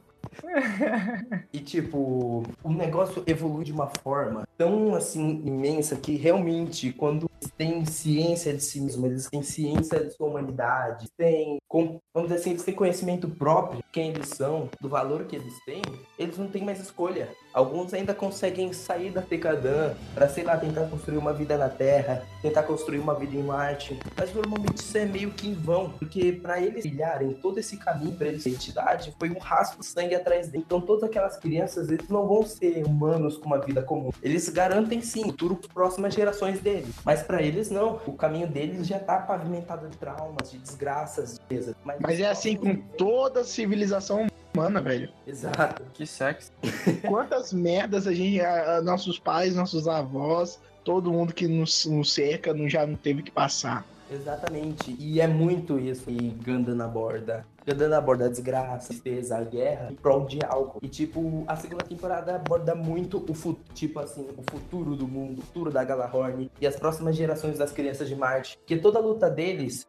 E 1.52 1.60
tipo, 1.60 2.42
o 2.62 2.72
negócio 2.72 3.22
evolui 3.26 3.64
de 3.64 3.72
uma 3.72 3.88
forma 4.02 4.46
tão 4.56 4.94
assim 4.94 5.42
imensa 5.44 5.96
que 5.96 6.16
realmente 6.16 6.92
quando 6.92 7.30
eles 7.40 7.52
têm 7.56 7.84
ciência 7.84 8.52
de 8.54 8.62
si 8.62 8.80
mesmo, 8.80 9.06
eles 9.06 9.28
têm 9.28 9.42
ciência 9.42 10.02
de 10.02 10.10
sua 10.10 10.28
humanidade, 10.28 11.08
têm, 11.16 11.58
vamos 11.70 12.30
dizer 12.30 12.34
assim, 12.36 12.50
eles 12.50 12.64
têm 12.64 12.74
conhecimento 12.74 13.28
próprio 13.28 13.82
quem 13.92 14.10
eles 14.10 14.28
são, 14.28 14.68
do 14.80 14.88
valor 14.88 15.24
que 15.24 15.36
eles 15.36 15.54
têm, 15.64 15.82
eles 16.18 16.38
não 16.38 16.48
têm 16.48 16.64
mais 16.64 16.80
escolha. 16.80 17.28
Alguns 17.52 17.92
ainda 17.92 18.14
conseguem 18.14 18.72
sair 18.72 19.10
da 19.10 19.20
Tecadã 19.20 19.94
para, 20.14 20.28
sei 20.28 20.42
lá, 20.42 20.56
tentar 20.56 20.86
construir 20.86 21.18
uma 21.18 21.32
vida 21.32 21.56
na 21.58 21.68
Terra, 21.68 22.26
tentar 22.40 22.62
construir 22.62 22.98
uma 22.98 23.14
vida 23.14 23.36
em 23.36 23.42
Marte. 23.42 23.98
Mas 24.16 24.32
normalmente 24.34 24.78
isso 24.78 24.96
é 24.96 25.04
meio 25.04 25.30
que 25.30 25.48
em 25.48 25.54
vão, 25.54 25.90
porque 25.90 26.32
para 26.32 26.60
eles 26.60 26.82
trilharem 26.82 27.34
todo 27.34 27.58
esse 27.58 27.76
caminho 27.76 28.12
para 28.12 28.28
eles 28.28 28.42
ter 28.42 28.50
identidade, 28.50 29.14
foi 29.18 29.30
um 29.30 29.38
rastro 29.38 29.80
de 29.80 29.86
sangue 29.86 30.14
atrás 30.14 30.48
deles. 30.48 30.64
Então 30.66 30.80
todas 30.80 31.04
aquelas 31.04 31.36
crianças, 31.36 31.90
eles 31.90 32.08
não 32.08 32.26
vão 32.26 32.44
ser 32.44 32.84
humanos 32.86 33.36
com 33.36 33.46
uma 33.46 33.60
vida 33.60 33.82
comum. 33.82 34.10
Eles 34.22 34.48
garantem 34.48 35.02
sim 35.02 35.22
o 35.22 35.26
futuro 35.26 35.56
para 35.56 35.68
próximas 35.72 36.14
gerações 36.14 36.60
deles. 36.60 36.94
Mas 37.04 37.22
para 37.22 37.42
eles 37.42 37.70
não. 37.70 38.00
O 38.06 38.12
caminho 38.12 38.46
deles 38.46 38.86
já 38.86 38.98
tá 38.98 39.18
pavimentado 39.18 39.88
de 39.88 39.96
traumas, 39.96 40.50
de 40.50 40.58
desgraças, 40.58 41.34
de 41.34 41.40
coisas. 41.40 41.74
Mas 41.84 42.20
é 42.20 42.26
assim 42.26 42.56
com 42.56 42.76
toda 42.76 43.40
a 43.40 43.44
civilização 43.44 44.26
humana, 44.54 44.80
velho. 44.80 45.08
Exato. 45.26 45.82
Que 45.94 46.06
sexy. 46.06 46.50
Quantas 47.08 47.52
merdas 47.52 48.06
a 48.06 48.12
gente, 48.12 48.40
a- 48.40 48.76
a- 48.78 48.82
nossos 48.82 49.18
pais, 49.18 49.54
nossos 49.56 49.86
avós, 49.88 50.60
todo 50.84 51.12
mundo 51.12 51.32
que 51.32 51.46
nos, 51.48 51.86
nos 51.86 52.12
cerca 52.12 52.52
não, 52.52 52.68
já 52.68 52.86
não 52.86 52.94
teve 52.96 53.22
que 53.22 53.30
passar. 53.30 53.84
Exatamente. 54.10 54.94
E 54.98 55.20
é 55.22 55.26
muito 55.26 55.78
isso 55.78 56.04
que 56.04 56.28
Gundam 56.44 56.84
aborda. 56.84 57.46
Gundam 57.66 57.94
aborda 57.96 58.26
a 58.26 58.28
desgraça, 58.28 58.74
a 58.74 58.78
tristeza, 58.88 59.38
a 59.38 59.42
guerra 59.44 59.88
em 59.90 59.94
prol 59.94 60.26
de 60.26 60.38
algo. 60.44 60.78
E, 60.82 60.88
tipo, 60.88 61.44
a 61.46 61.56
segunda 61.56 61.82
temporada 61.84 62.36
aborda 62.36 62.74
muito 62.74 63.24
o 63.26 63.32
futuro, 63.34 63.64
tipo 63.74 63.98
assim, 64.00 64.28
o 64.36 64.42
futuro 64.50 64.94
do 64.96 65.08
mundo, 65.08 65.38
o 65.38 65.42
futuro 65.42 65.70
da 65.70 65.82
Galahorn 65.82 66.50
e 66.60 66.66
as 66.66 66.76
próximas 66.76 67.16
gerações 67.16 67.56
das 67.58 67.72
crianças 67.72 68.06
de 68.08 68.14
Marte. 68.14 68.58
Que 68.66 68.76
toda 68.76 68.98
a 68.98 69.02
luta 69.02 69.30
deles 69.30 69.86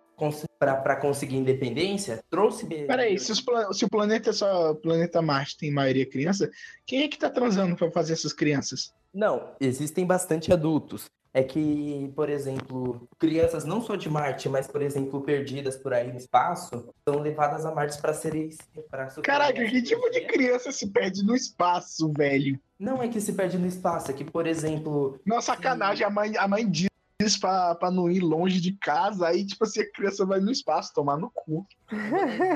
pra 0.76 0.96
conseguir 0.96 1.36
independência 1.36 2.24
trouxe... 2.30 2.66
Peraí, 2.66 3.18
se, 3.20 3.34
se 3.34 3.86
o 3.86 3.90
planeta 3.90 4.30
é 4.30 4.34
só 4.34 4.72
o 4.72 4.76
planeta 4.76 5.22
Marte 5.22 5.58
tem 5.58 5.72
maioria 5.72 6.06
criança, 6.06 6.50
quem 6.86 7.04
é 7.04 7.08
que 7.08 7.18
tá 7.18 7.30
transando 7.30 7.76
pra 7.76 7.92
fazer 7.92 8.14
essas 8.14 8.32
crianças? 8.32 8.94
Não, 9.14 9.52
existem 9.60 10.06
bastante 10.06 10.52
adultos. 10.52 11.06
É 11.36 11.42
que, 11.42 12.12
por 12.16 12.30
exemplo, 12.30 13.08
crianças 13.18 13.66
não 13.66 13.82
só 13.82 13.96
de 13.96 14.08
Marte, 14.08 14.48
mas, 14.48 14.68
por 14.68 14.84
exemplo, 14.84 15.20
perdidas 15.22 15.76
por 15.76 15.92
aí 15.92 16.12
no 16.12 16.18
espaço, 16.18 16.94
são 17.08 17.20
levadas 17.20 17.66
a 17.66 17.74
Marte 17.74 18.00
para 18.00 18.14
serem. 18.14 18.52
Pra 18.88 19.08
Caraca, 19.08 19.66
que 19.66 19.82
tipo 19.82 20.12
de 20.12 20.22
criança 20.22 20.72
se 20.72 20.88
perde 20.92 21.26
no 21.26 21.36
espaço, 21.36 22.14
velho? 22.16 22.60
Não 22.78 23.02
é 23.02 23.08
que 23.08 23.20
se 23.20 23.34
perde 23.34 23.58
no 23.58 23.66
espaço, 23.66 24.12
é 24.12 24.14
que, 24.14 24.24
por 24.24 24.46
exemplo, 24.46 25.20
Não, 25.26 25.42
sacanagem, 25.42 26.06
a 26.06 26.10
mãe, 26.12 26.38
a 26.38 26.48
mãe 26.48 26.70
diz 26.70 26.93
pra, 27.40 27.76
pra 27.76 27.92
não 27.92 28.10
ir 28.10 28.20
longe 28.20 28.60
de 28.60 28.74
casa, 28.74 29.28
aí, 29.28 29.46
tipo 29.46 29.64
assim, 29.64 29.82
a 29.82 29.92
criança 29.92 30.26
vai 30.26 30.40
no 30.40 30.52
espaço 30.52 30.94
tomar 30.94 31.18
no 31.18 31.30
cu. 31.30 31.66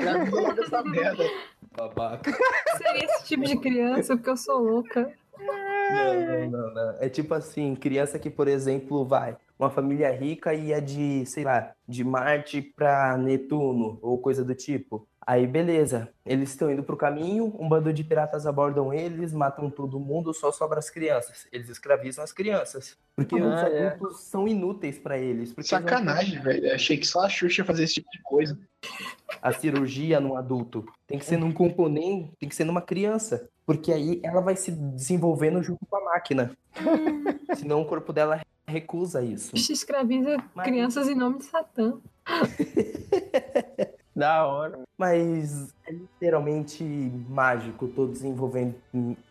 Gravida 0.00 0.40
logo 0.40 0.62
essa 0.62 0.82
merda. 0.82 1.24
babaca. 1.76 2.30
Seria 2.76 3.04
esse 3.04 3.24
tipo 3.24 3.44
de 3.44 3.56
criança, 3.58 4.16
porque 4.16 4.30
eu 4.30 4.36
sou 4.36 4.58
louca. 4.58 5.12
Não, 5.38 6.20
não, 6.20 6.50
não, 6.50 6.74
não. 6.74 6.94
É 7.00 7.08
tipo 7.08 7.32
assim, 7.34 7.74
criança 7.74 8.18
que, 8.18 8.28
por 8.28 8.48
exemplo, 8.48 9.04
vai, 9.04 9.36
uma 9.58 9.70
família 9.70 10.10
rica 10.10 10.52
ia 10.52 10.80
de, 10.80 11.24
sei 11.26 11.44
lá, 11.44 11.72
de 11.86 12.04
Marte 12.04 12.60
pra 12.60 13.16
Netuno, 13.16 13.98
ou 14.02 14.18
coisa 14.18 14.44
do 14.44 14.54
tipo. 14.54 15.06
Aí, 15.30 15.46
beleza, 15.46 16.08
eles 16.24 16.48
estão 16.48 16.70
indo 16.70 16.82
pro 16.82 16.96
caminho, 16.96 17.54
um 17.60 17.68
bando 17.68 17.92
de 17.92 18.02
piratas 18.02 18.46
abordam 18.46 18.94
eles, 18.94 19.30
matam 19.30 19.68
todo 19.68 20.00
mundo, 20.00 20.32
só 20.32 20.50
sobra 20.50 20.78
as 20.78 20.88
crianças. 20.88 21.46
Eles 21.52 21.68
escravizam 21.68 22.24
as 22.24 22.32
crianças. 22.32 22.96
Porque 23.14 23.34
os 23.34 23.42
Ah, 23.52 23.68
é. 23.68 23.88
adultos 23.88 24.22
são 24.22 24.48
inúteis 24.48 24.98
pra 24.98 25.18
eles. 25.18 25.52
Porque 25.52 25.60
eles 25.60 25.70
não 25.70 25.78
Sacanagem, 25.90 26.40
velho. 26.40 26.74
Achei 26.74 26.96
que 26.96 27.06
só 27.06 27.26
a 27.26 27.28
Xuxa 27.28 27.62
fazia 27.62 27.84
esse 27.84 27.94
tipo 27.96 28.08
de 28.10 28.22
coisa. 28.22 28.58
a 29.42 29.52
cirurgia 29.52 30.18
num 30.18 30.34
adulto. 30.34 30.86
Tem 31.06 31.18
que 31.18 31.26
ser 31.26 31.36
num 31.36 31.52
componente, 31.52 32.32
tem 32.40 32.48
que 32.48 32.54
ser 32.56 32.64
numa 32.64 32.80
criança. 32.80 33.50
Porque 33.66 33.92
aí 33.92 34.20
ela 34.24 34.40
vai 34.40 34.56
se 34.56 34.70
desenvolvendo 34.70 35.62
junto 35.62 35.84
com 35.84 35.96
a 35.96 36.04
máquina. 36.06 36.52
Senão 37.54 37.82
o 37.82 37.84
corpo 37.86 38.14
dela 38.14 38.40
recusa 38.66 39.22
isso. 39.22 39.54
Se 39.58 39.74
escraviza 39.74 40.38
Mas- 40.54 40.66
crianças 40.66 41.06
em 41.06 41.14
nome 41.14 41.36
de 41.40 41.44
Satã. 41.44 41.98
Da 44.18 44.44
hora. 44.44 44.80
Mas 44.98 45.72
é 45.86 45.92
literalmente 45.92 46.82
mágico 47.28 47.86
todo 47.86 48.10
desenvolvimento, 48.10 48.76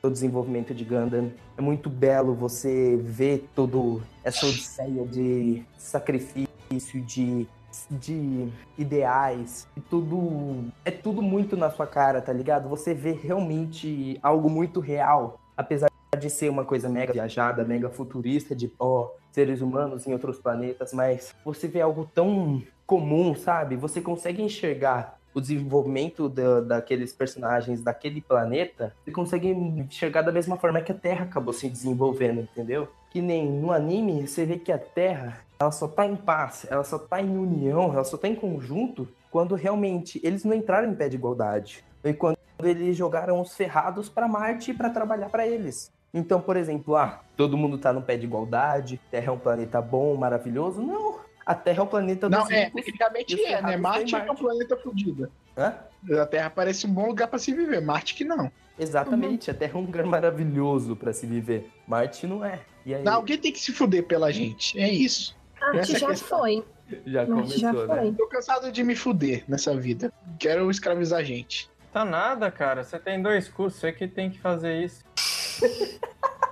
todo 0.01 0.13
desenvolvimento 0.13 0.73
de 0.73 0.85
Gundam. 0.85 1.29
É 1.57 1.61
muito 1.61 1.89
belo 1.89 2.33
você 2.33 2.95
ver 2.95 3.49
todo 3.53 4.01
essa 4.23 4.45
odisseia 4.45 5.05
de 5.05 5.61
sacrifício, 5.77 7.01
de, 7.01 7.45
de 7.91 8.47
ideais. 8.77 9.67
E 9.75 9.81
tudo. 9.81 10.71
É 10.85 10.91
tudo 10.91 11.21
muito 11.21 11.57
na 11.57 11.69
sua 11.69 11.85
cara, 11.85 12.21
tá 12.21 12.31
ligado? 12.31 12.69
Você 12.69 12.93
vê 12.93 13.11
realmente 13.11 14.17
algo 14.23 14.49
muito 14.49 14.79
real. 14.79 15.37
Apesar 15.57 15.89
de 16.17 16.29
ser 16.29 16.49
uma 16.49 16.63
coisa 16.63 16.87
mega 16.87 17.11
viajada, 17.11 17.65
mega 17.65 17.89
futurista, 17.89 18.55
de 18.55 18.71
ó, 18.79 19.09
seres 19.33 19.59
humanos 19.59 20.07
em 20.07 20.13
outros 20.13 20.39
planetas, 20.39 20.93
mas 20.93 21.35
você 21.43 21.67
vê 21.67 21.81
algo 21.81 22.09
tão 22.15 22.63
comum, 22.87 23.35
sabe? 23.35 23.75
Você 23.75 23.99
consegue 24.01 24.41
enxergar 24.41 25.19
o 25.33 25.41
desenvolvimento 25.41 26.27
da- 26.27 26.61
daqueles 26.61 27.13
personagens 27.13 27.83
daquele 27.83 28.21
planeta, 28.21 28.95
você 29.05 29.11
consegue 29.11 29.49
enxergar 29.49 30.23
da 30.23 30.31
mesma 30.31 30.57
forma 30.57 30.81
que 30.81 30.91
a 30.91 30.95
Terra 30.95 31.25
acabou 31.25 31.53
se 31.53 31.69
desenvolvendo, 31.69 32.39
entendeu? 32.41 32.87
Que 33.11 33.21
nem 33.21 33.47
no 33.47 33.71
anime, 33.71 34.25
você 34.27 34.45
vê 34.45 34.57
que 34.57 34.71
a 34.71 34.79
Terra, 34.79 35.41
ela 35.59 35.71
só 35.71 35.87
tá 35.87 36.07
em 36.07 36.15
paz, 36.15 36.65
ela 36.71 36.83
só 36.83 36.97
tá 36.97 37.21
em 37.21 37.37
união, 37.37 37.93
ela 37.93 38.03
só 38.03 38.17
tá 38.17 38.27
em 38.27 38.35
conjunto 38.35 39.07
quando 39.29 39.53
realmente 39.53 40.19
eles 40.23 40.43
não 40.43 40.55
entraram 40.55 40.89
em 40.89 40.95
pé 40.95 41.09
de 41.09 41.17
igualdade. 41.17 41.83
Foi 42.01 42.13
quando 42.13 42.37
eles 42.63 42.97
jogaram 42.97 43.39
os 43.39 43.55
ferrados 43.55 44.09
para 44.09 44.27
Marte 44.27 44.73
para 44.73 44.89
trabalhar 44.89 45.29
para 45.29 45.45
eles. 45.45 45.91
Então, 46.13 46.41
por 46.41 46.55
exemplo, 46.57 46.95
ah, 46.95 47.19
todo 47.35 47.57
mundo 47.57 47.77
tá 47.77 47.93
no 47.93 48.01
pé 48.01 48.17
de 48.17 48.25
igualdade, 48.25 48.99
Terra 49.11 49.27
é 49.27 49.31
um 49.31 49.37
planeta 49.37 49.79
bom, 49.81 50.15
maravilhoso. 50.15 50.81
Não, 50.81 51.19
a 51.47 51.55
Terra 51.55 51.79
é 51.79 51.81
o 51.83 51.87
planeta 51.87 52.27
Não, 52.29 52.41
dos 52.41 52.51
é, 52.51 52.65
ricos. 52.65 52.83
tecnicamente 52.85 53.43
é, 53.43 53.61
né? 53.61 53.77
Marte 53.77 54.11
têm 54.11 54.19
é 54.19 54.23
um 54.23 54.27
Marte. 54.27 54.41
planeta 54.41 54.77
fodido. 54.77 55.31
Hã? 55.57 55.73
A 56.21 56.25
Terra 56.25 56.49
parece 56.49 56.85
um 56.85 56.91
bom 56.91 57.07
lugar 57.07 57.27
pra 57.27 57.39
se 57.39 57.53
viver, 57.53 57.81
Marte 57.81 58.13
que 58.13 58.23
não. 58.23 58.51
Exatamente, 58.77 59.49
a 59.49 59.53
Terra 59.53 59.71
é 59.75 59.77
um 59.77 59.81
lugar 59.85 60.05
maravilhoso 60.05 60.95
para 60.95 61.11
se 61.13 61.25
viver. 61.25 61.71
Marte 61.87 62.27
não 62.27 62.43
é. 62.45 62.59
E 62.85 62.93
aí, 62.93 63.03
Não, 63.03 63.13
alguém 63.15 63.37
tem 63.37 63.51
que 63.51 63.59
se 63.59 63.71
fuder 63.73 64.03
pela 64.05 64.31
gente. 64.31 64.77
É 64.79 64.87
isso. 64.91 65.35
Arte 65.59 65.79
Essa 65.79 65.99
já 65.99 66.07
questão. 66.07 66.37
foi. 66.39 66.63
já 67.05 67.21
Arte 67.21 67.31
começou, 67.31 67.57
já 67.59 67.73
né? 67.73 68.01
foi. 68.01 68.11
Tô 68.13 68.27
cansado 68.27 68.71
de 68.71 68.83
me 68.83 68.95
fuder 68.95 69.43
nessa 69.47 69.75
vida. 69.75 70.13
Quero 70.37 70.69
escravizar 70.69 71.23
gente. 71.25 71.69
Tá 71.91 72.05
nada, 72.05 72.51
cara. 72.51 72.83
Você 72.83 72.99
tem 72.99 73.21
dois 73.21 73.47
cursos, 73.49 73.79
você 73.79 73.91
que 73.91 74.07
tem 74.07 74.29
que 74.29 74.39
fazer 74.39 74.83
isso. 74.83 75.03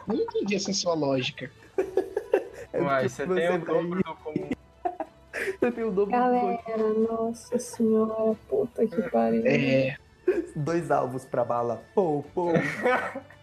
Não 0.08 0.16
entendi 0.16 0.56
essa 0.56 0.74
sua 0.74 0.94
lógica. 0.94 1.52
É 2.74 2.82
Uai, 2.82 3.04
porque 3.04 3.10
você 3.10 3.26
tem 3.26 3.48
o 3.48 3.52
vai- 3.52 3.60
dobro 3.60 4.04
do 4.04 4.16
comum. 4.16 4.50
Você 5.66 5.72
tem 5.72 5.84
o 5.84 5.90
dobro 5.90 6.12
Galera, 6.12 6.94
nossa 7.10 7.58
senhora, 7.58 8.38
puta 8.48 8.86
que 8.86 9.02
pariu. 9.10 9.42
É. 9.48 9.98
dois 10.56 10.92
alvos 10.92 11.26
pra 11.26 11.44
bala. 11.44 11.82
Pô, 11.96 12.24
pô. 12.36 12.50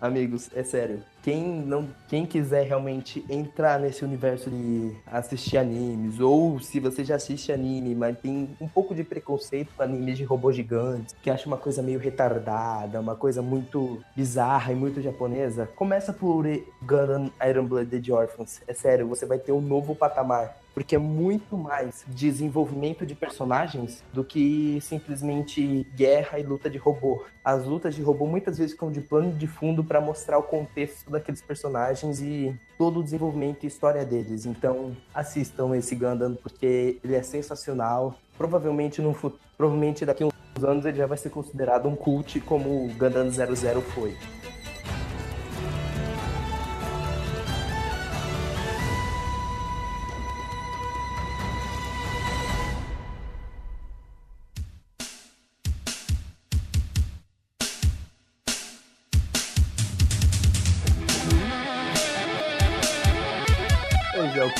Amigos, 0.00 0.50
é 0.54 0.62
sério. 0.62 1.02
Quem 1.22 1.42
não, 1.42 1.88
quem 2.08 2.26
quiser 2.26 2.66
realmente 2.66 3.24
entrar 3.30 3.78
nesse 3.78 4.04
universo 4.04 4.50
de 4.50 4.92
assistir 5.06 5.56
animes, 5.56 6.18
ou 6.18 6.58
se 6.58 6.80
você 6.80 7.04
já 7.04 7.14
assiste 7.14 7.52
anime, 7.52 7.94
mas 7.94 8.18
tem 8.18 8.50
um 8.60 8.66
pouco 8.66 8.94
de 8.94 9.04
preconceito 9.04 9.72
com 9.76 9.82
animes 9.82 10.18
de 10.18 10.24
robôs 10.24 10.56
gigantes, 10.56 11.14
que 11.22 11.30
acha 11.30 11.46
uma 11.46 11.56
coisa 11.56 11.82
meio 11.82 12.00
retardada, 12.00 13.00
uma 13.00 13.14
coisa 13.14 13.40
muito 13.40 14.02
bizarra 14.16 14.72
e 14.72 14.74
muito 14.74 15.00
japonesa, 15.00 15.68
começa 15.76 16.12
por 16.12 16.44
Gundam 16.82 17.30
Iron 17.48 17.66
Blooded 17.66 18.12
Orphans. 18.12 18.60
É 18.66 18.74
sério, 18.74 19.06
você 19.06 19.24
vai 19.24 19.38
ter 19.38 19.52
um 19.52 19.60
novo 19.60 19.94
patamar 19.94 20.61
porque 20.74 20.96
é 20.96 20.98
muito 20.98 21.56
mais 21.56 22.04
desenvolvimento 22.08 23.04
de 23.04 23.14
personagens 23.14 24.02
do 24.12 24.24
que 24.24 24.78
simplesmente 24.80 25.86
guerra 25.94 26.38
e 26.38 26.42
luta 26.42 26.70
de 26.70 26.78
robô. 26.78 27.24
As 27.44 27.64
lutas 27.64 27.94
de 27.94 28.02
robô 28.02 28.26
muitas 28.26 28.58
vezes 28.58 28.72
ficam 28.72 28.90
de 28.90 29.00
plano 29.00 29.32
de 29.32 29.46
fundo 29.46 29.84
para 29.84 30.00
mostrar 30.00 30.38
o 30.38 30.42
contexto 30.42 31.10
daqueles 31.10 31.42
personagens 31.42 32.20
e 32.20 32.54
todo 32.78 33.00
o 33.00 33.02
desenvolvimento 33.02 33.64
e 33.64 33.66
história 33.66 34.04
deles. 34.04 34.46
Então, 34.46 34.96
assistam 35.14 35.76
esse 35.76 35.94
Gundam 35.94 36.34
porque 36.34 36.98
ele 37.02 37.14
é 37.14 37.22
sensacional. 37.22 38.14
Provavelmente 38.36 39.00
no 39.00 39.14
provavelmente 39.56 40.04
daqui 40.04 40.24
a 40.24 40.26
uns 40.26 40.64
anos 40.64 40.84
ele 40.84 40.96
já 40.96 41.06
vai 41.06 41.18
ser 41.18 41.30
considerado 41.30 41.88
um 41.88 41.94
cult 41.94 42.40
como 42.40 42.86
o 42.86 42.88
Gundam 42.94 43.30
00 43.30 43.80
foi. 43.82 44.16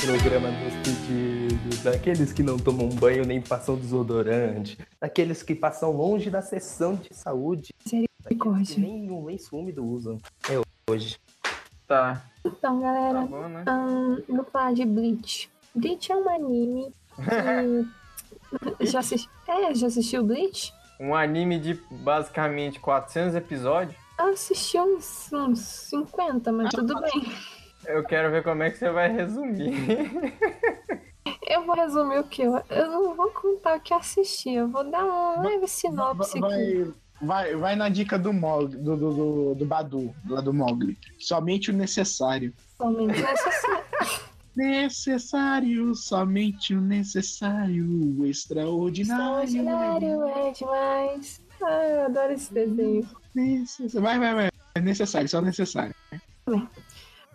Programa 0.01 0.49
despedido, 0.51 1.83
daqueles 1.83 2.33
que 2.33 2.43
não 2.43 2.57
tomam 2.57 2.89
banho 2.89 3.25
nem 3.25 3.41
passam 3.41 3.75
desodorante, 3.77 4.77
daqueles 4.99 5.41
que 5.41 5.55
passam 5.55 5.91
longe 5.91 6.29
da 6.29 6.41
sessão 6.41 6.95
de 6.95 7.13
saúde, 7.15 7.73
daqueles 8.23 8.71
que 8.71 8.79
nem 8.81 9.09
um 9.09 9.23
lenço 9.25 9.55
úmido 9.55 9.85
usam. 9.85 10.17
É 10.49 10.61
hoje. 10.91 11.17
Tá. 11.87 12.21
Então, 12.43 12.81
Tá 12.81 12.85
galera, 12.85 13.21
bom, 13.21 13.47
né? 13.47 13.63
ahn, 13.67 14.17
vou 14.27 14.43
falar 14.45 14.73
de 14.73 14.85
Bleach. 14.85 15.49
Bleach 15.73 16.11
é 16.11 16.15
um 16.17 16.29
anime 16.29 16.93
que... 18.79 18.85
já, 18.85 18.99
assisti... 18.99 19.29
é, 19.47 19.73
já 19.73 19.87
assistiu 19.87 20.23
Bleach? 20.23 20.73
Um 20.99 21.15
anime 21.15 21.57
de 21.59 21.79
basicamente 21.89 22.79
400 22.79 23.35
episódios. 23.35 23.95
Eu 24.19 24.27
assisti 24.33 24.77
uns, 24.77 25.31
uns 25.33 25.59
50, 25.59 26.51
mas 26.51 26.69
tudo 26.71 26.99
bem. 27.01 27.31
Eu 27.85 28.03
quero 28.03 28.31
ver 28.31 28.43
como 28.43 28.63
é 28.63 28.71
que 28.71 28.77
você 28.77 28.89
vai 28.89 29.11
resumir. 29.11 29.73
Eu 31.47 31.65
vou 31.65 31.75
resumir 31.75 32.19
o 32.19 32.23
que 32.23 32.41
eu... 32.41 32.61
Eu 32.69 32.89
não 32.89 33.15
vou 33.15 33.29
contar 33.31 33.77
o 33.77 33.79
que 33.79 33.93
eu 33.93 33.97
assisti, 33.97 34.51
eu 34.51 34.67
vou 34.67 34.83
dar 34.83 35.03
uma 35.03 35.41
leve 35.41 35.67
sinopse 35.67 36.37
aqui. 36.37 36.39
Vai, 36.41 36.93
vai, 37.21 37.55
vai 37.55 37.75
na 37.75 37.89
dica 37.89 38.17
do 38.17 38.33
Mog, 38.33 38.75
do, 38.75 38.95
do, 38.97 39.13
do, 39.13 39.55
do 39.55 39.65
Badu, 39.65 40.13
lá 40.27 40.41
do 40.41 40.53
Mogli. 40.53 40.97
Somente 41.19 41.69
o 41.69 41.73
necessário. 41.73 42.53
Somente 42.77 43.21
necessário. 43.21 43.83
Necessário, 44.55 45.95
somente 45.95 46.75
o 46.75 46.81
necessário, 46.81 47.85
o 48.19 48.23
extraordinário. 48.23 49.43
Extraordinário 49.43 50.27
é 50.27 50.51
demais. 50.51 51.41
Ah, 51.59 51.87
eu 51.87 52.05
adoro 52.05 52.33
esse 52.33 52.53
desenho. 52.53 53.07
Necessário. 53.33 54.01
Vai, 54.01 54.19
vai, 54.19 54.33
vai. 54.35 54.49
É 54.75 54.79
necessário, 54.79 55.27
só 55.27 55.41
necessário. 55.41 55.95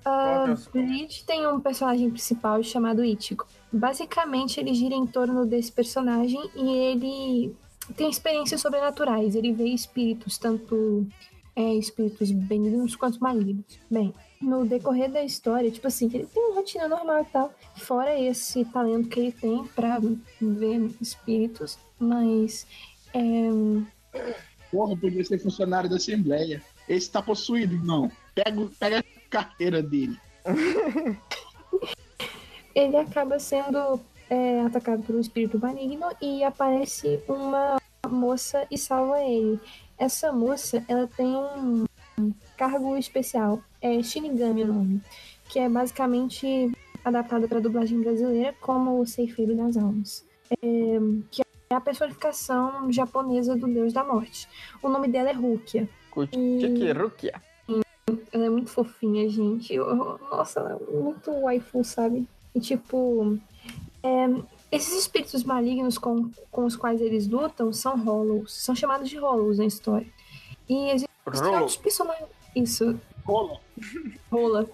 Qual 0.08 0.44
que 0.44 0.50
é 0.50 0.52
o 0.52 0.56
seu? 0.56 0.72
Bleach 0.72 1.24
tem 1.24 1.46
um 1.46 1.60
personagem 1.60 2.10
principal 2.10 2.62
chamado 2.62 3.04
Ichigo. 3.04 3.46
Basicamente, 3.72 4.58
ele 4.60 4.74
gira 4.74 4.94
em 4.94 5.06
torno 5.06 5.44
desse 5.46 5.70
personagem 5.72 6.40
e 6.54 6.68
ele 6.76 7.54
tem 7.96 8.08
experiências 8.10 8.60
sobrenaturais. 8.60 9.34
Ele 9.34 9.52
vê 9.52 9.64
espíritos, 9.68 10.38
tanto 10.38 11.06
é, 11.54 11.74
espíritos 11.74 12.30
benignos 12.30 12.96
quanto 12.96 13.18
malignos. 13.20 13.78
Bem, 13.90 14.14
no 14.40 14.64
decorrer 14.64 15.10
da 15.10 15.22
história, 15.22 15.70
tipo 15.70 15.86
assim, 15.86 16.06
ele 16.12 16.26
tem 16.26 16.42
uma 16.42 16.54
rotina 16.56 16.86
normal 16.88 17.22
e 17.22 17.24
tal, 17.26 17.52
fora 17.76 18.18
esse 18.18 18.64
talento 18.66 19.08
que 19.08 19.18
ele 19.20 19.32
tem 19.32 19.64
pra 19.74 19.98
ver 20.40 20.90
espíritos, 21.00 21.78
mas 21.98 22.66
é, 23.12 23.48
Porra, 24.70 24.96
podia 24.96 25.24
ser 25.24 25.38
funcionário 25.38 25.88
da 25.88 25.96
Assembleia. 25.96 26.62
Esse 26.88 27.10
tá 27.10 27.20
possuído, 27.22 27.76
não. 27.84 28.10
Pega, 28.34 28.60
o- 28.60 28.70
pega 28.78 29.04
a 29.28 29.30
carteira 29.30 29.82
dele. 29.82 30.18
ele 32.74 32.96
acaba 32.96 33.38
sendo 33.38 34.00
é, 34.30 34.60
atacado 34.62 35.02
por 35.02 35.14
um 35.14 35.20
espírito 35.20 35.58
maligno 35.58 36.06
e 36.20 36.42
aparece 36.42 37.20
uma 37.28 37.78
moça 38.08 38.66
e 38.70 38.78
salva 38.78 39.20
ele. 39.22 39.60
Essa 39.98 40.32
moça, 40.32 40.84
ela 40.88 41.06
tem 41.06 41.26
um 41.26 41.84
cargo 42.56 42.96
especial, 42.96 43.62
é 43.80 44.02
Shinigami 44.02 44.62
o 44.62 44.72
nome, 44.72 45.00
que 45.48 45.58
é 45.58 45.68
basicamente 45.68 46.72
adaptada 47.04 47.46
para 47.46 47.60
dublagem 47.60 48.00
brasileira 48.00 48.54
como 48.60 49.00
o 49.00 49.06
Ceifeiro 49.06 49.56
das 49.56 49.76
Almas, 49.76 50.24
é, 50.50 50.56
que 51.30 51.42
é 51.70 51.74
a 51.74 51.80
personificação 51.80 52.90
japonesa 52.90 53.56
do 53.56 53.66
deus 53.66 53.92
da 53.92 54.02
morte. 54.02 54.48
O 54.82 54.88
nome 54.88 55.08
dela 55.08 55.30
é 55.30 55.32
Rukia. 55.32 55.88
Kuchiki 56.10 56.92
Rukia. 56.92 57.47
Ela 58.32 58.46
é 58.46 58.50
muito 58.50 58.70
fofinha, 58.70 59.28
gente. 59.28 59.74
Eu- 59.74 60.18
nossa, 60.30 60.60
ela 60.60 60.72
é 60.80 60.92
muito 60.94 61.30
waifu, 61.42 61.82
sabe? 61.84 62.26
E 62.54 62.60
tipo. 62.60 63.38
é, 64.02 64.26
esses 64.70 64.98
espíritos 64.98 65.44
malignos 65.44 65.96
com, 65.98 66.30
com 66.50 66.64
os 66.66 66.76
quais 66.76 67.00
eles 67.00 67.26
lutam 67.26 67.72
são 67.72 67.98
Hollows. 67.98 68.52
São 68.52 68.74
chamados 68.74 69.08
de 69.08 69.16
Hollows 69.16 69.58
na 69.58 69.64
história. 69.66 70.06
E 70.68 70.90
existem 70.90 71.08
outros 71.54 71.76
personagens. 71.76 72.28
Isso, 72.54 72.98
Rola. 73.24 73.60
rola. 74.30 74.66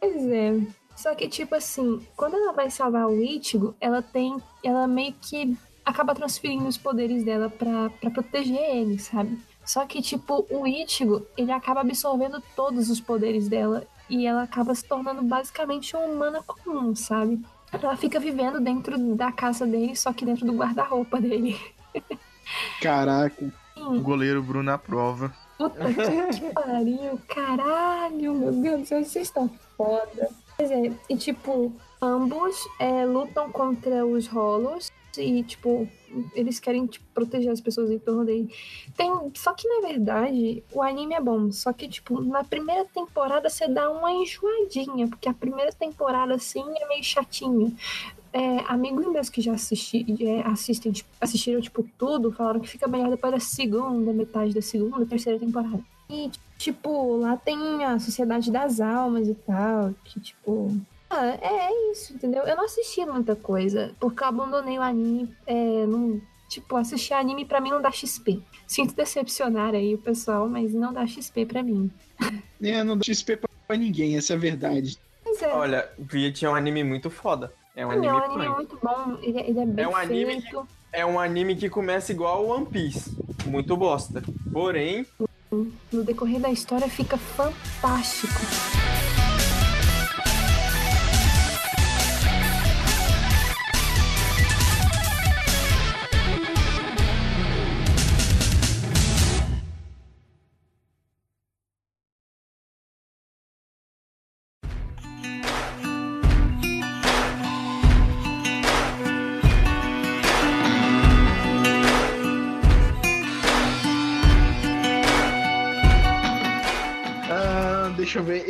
Pois 0.00 0.26
é. 0.26 0.60
Só 0.96 1.14
que, 1.14 1.28
tipo 1.28 1.54
assim, 1.54 2.00
quando 2.16 2.34
ela 2.36 2.52
vai 2.52 2.70
salvar 2.70 3.06
o 3.08 3.22
Ichigo, 3.22 3.74
ela 3.80 4.00
tem. 4.02 4.36
Ela 4.62 4.86
meio 4.86 5.12
que 5.20 5.56
acaba 5.84 6.14
transferindo 6.14 6.66
os 6.66 6.78
poderes 6.78 7.24
dela 7.24 7.50
pra 7.50 7.90
proteger 8.10 8.76
ele, 8.76 8.98
sabe? 8.98 9.38
Só 9.64 9.86
que, 9.86 10.02
tipo, 10.02 10.46
o 10.50 10.66
Ichigo, 10.66 11.26
ele 11.36 11.50
acaba 11.50 11.80
absorvendo 11.80 12.42
todos 12.54 12.90
os 12.90 13.00
poderes 13.00 13.48
dela. 13.48 13.86
E 14.08 14.26
ela 14.26 14.42
acaba 14.42 14.74
se 14.74 14.84
tornando 14.84 15.22
basicamente 15.22 15.96
uma 15.96 16.04
humana 16.04 16.42
comum, 16.42 16.94
sabe? 16.94 17.42
Ela 17.72 17.96
fica 17.96 18.20
vivendo 18.20 18.60
dentro 18.60 18.98
da 19.16 19.32
casa 19.32 19.66
dele, 19.66 19.96
só 19.96 20.12
que 20.12 20.24
dentro 20.24 20.46
do 20.46 20.52
guarda-roupa 20.52 21.20
dele. 21.20 21.58
Caraca. 22.80 23.52
O 23.76 24.00
goleiro 24.00 24.42
Bruno 24.42 24.70
aprova. 24.70 25.34
Puta 25.58 25.84
que 25.86 26.50
pariu, 26.52 27.18
caralho, 27.28 28.34
meu 28.34 28.52
Deus 28.52 28.80
do 28.80 28.86
céu, 28.86 29.04
vocês 29.04 29.26
estão 29.26 29.50
foda. 29.76 30.28
Pois 30.56 30.70
é, 30.70 30.92
e 31.08 31.16
tipo, 31.16 31.72
ambos 32.00 32.56
é, 32.78 33.04
lutam 33.04 33.50
contra 33.50 34.06
os 34.06 34.26
rolos 34.26 34.92
e, 35.18 35.42
tipo, 35.42 35.88
eles 36.34 36.60
querem 36.60 36.86
tipo, 36.86 37.04
proteger 37.12 37.50
as 37.50 37.60
pessoas 37.60 37.90
em 37.90 37.98
torno 37.98 38.24
dele. 38.24 38.52
Tem, 38.96 39.10
só 39.34 39.52
que 39.52 39.68
na 39.68 39.88
verdade, 39.88 40.62
o 40.72 40.82
anime 40.82 41.14
é 41.14 41.20
bom, 41.20 41.50
só 41.50 41.72
que, 41.72 41.88
tipo, 41.88 42.20
na 42.20 42.44
primeira 42.44 42.84
temporada 42.84 43.48
você 43.48 43.66
dá 43.68 43.90
uma 43.90 44.12
enjoadinha, 44.12 45.08
porque 45.08 45.28
a 45.28 45.34
primeira 45.34 45.72
temporada, 45.72 46.34
assim, 46.34 46.64
é 46.76 46.88
meio 46.88 47.02
chatinho. 47.02 47.76
É, 48.32 48.64
amigos 48.66 49.06
meus 49.06 49.28
que 49.28 49.40
já 49.40 49.52
assisti, 49.52 50.04
é, 50.24 50.40
assistem, 50.40 50.90
tipo, 50.90 51.08
assistiram 51.20 51.60
tipo, 51.60 51.86
tudo, 51.96 52.32
falaram 52.32 52.58
que 52.58 52.68
fica 52.68 52.88
melhor 52.88 53.08
depois 53.08 53.32
da 53.32 53.38
segunda, 53.38 54.12
metade 54.12 54.52
da 54.52 54.60
segunda, 54.60 55.06
terceira 55.06 55.38
temporada. 55.38 55.80
E, 56.10 56.30
tipo, 56.58 57.16
lá 57.16 57.36
tem 57.36 57.84
a 57.84 57.98
Sociedade 57.98 58.50
das 58.50 58.80
Almas 58.80 59.28
e 59.28 59.34
tal, 59.34 59.94
que, 60.04 60.20
tipo. 60.20 60.76
Ah, 61.16 61.38
é, 61.40 61.68
é 61.70 61.92
isso, 61.92 62.12
entendeu? 62.14 62.42
Eu 62.42 62.56
não 62.56 62.64
assisti 62.64 63.04
muita 63.06 63.36
coisa, 63.36 63.92
porque 64.00 64.22
eu 64.22 64.26
abandonei 64.28 64.78
o 64.78 64.82
anime. 64.82 65.32
É, 65.46 65.86
não, 65.86 66.20
tipo, 66.48 66.76
assistir 66.76 67.14
anime 67.14 67.44
pra 67.44 67.60
mim 67.60 67.70
não 67.70 67.80
dá 67.80 67.90
XP. 67.92 68.42
Sinto 68.66 68.94
decepcionar 68.94 69.74
aí 69.74 69.94
o 69.94 69.98
pessoal, 69.98 70.48
mas 70.48 70.72
não 70.74 70.92
dá 70.92 71.06
XP 71.06 71.46
pra 71.46 71.62
mim. 71.62 71.90
É, 72.62 72.82
não 72.82 72.96
dá 72.96 73.04
XP 73.04 73.36
pra 73.68 73.76
ninguém, 73.76 74.16
essa 74.16 74.32
é 74.32 74.36
a 74.36 74.38
verdade. 74.38 74.98
É, 75.42 75.46
Olha, 75.48 75.86
Bleach 75.98 76.42
é 76.46 76.48
um 76.48 76.54
anime 76.54 76.82
muito 76.82 77.10
foda. 77.10 77.52
É 77.76 77.84
um 77.86 77.92
é 77.92 77.96
um 77.96 78.16
anime 78.16 78.24
anime 78.24 78.48
muito 78.54 78.78
bom, 78.82 79.18
ele, 79.20 79.38
é- 79.38 79.50
ele 79.50 79.60
é 79.60 79.66
bem 79.66 79.86
um 79.86 79.94
anime 79.94 80.40
feito. 80.40 80.66
É 80.90 81.04
um 81.04 81.20
anime 81.20 81.56
que 81.56 81.68
começa 81.68 82.12
igual 82.12 82.46
One 82.46 82.64
Piece. 82.64 83.14
Muito 83.46 83.76
bosta. 83.76 84.22
Porém, 84.50 85.04
No 85.92 86.02
decorrer 86.04 86.40
da 86.40 86.50
história 86.50 86.88
fica 86.88 87.18
fantástico. 87.18 88.32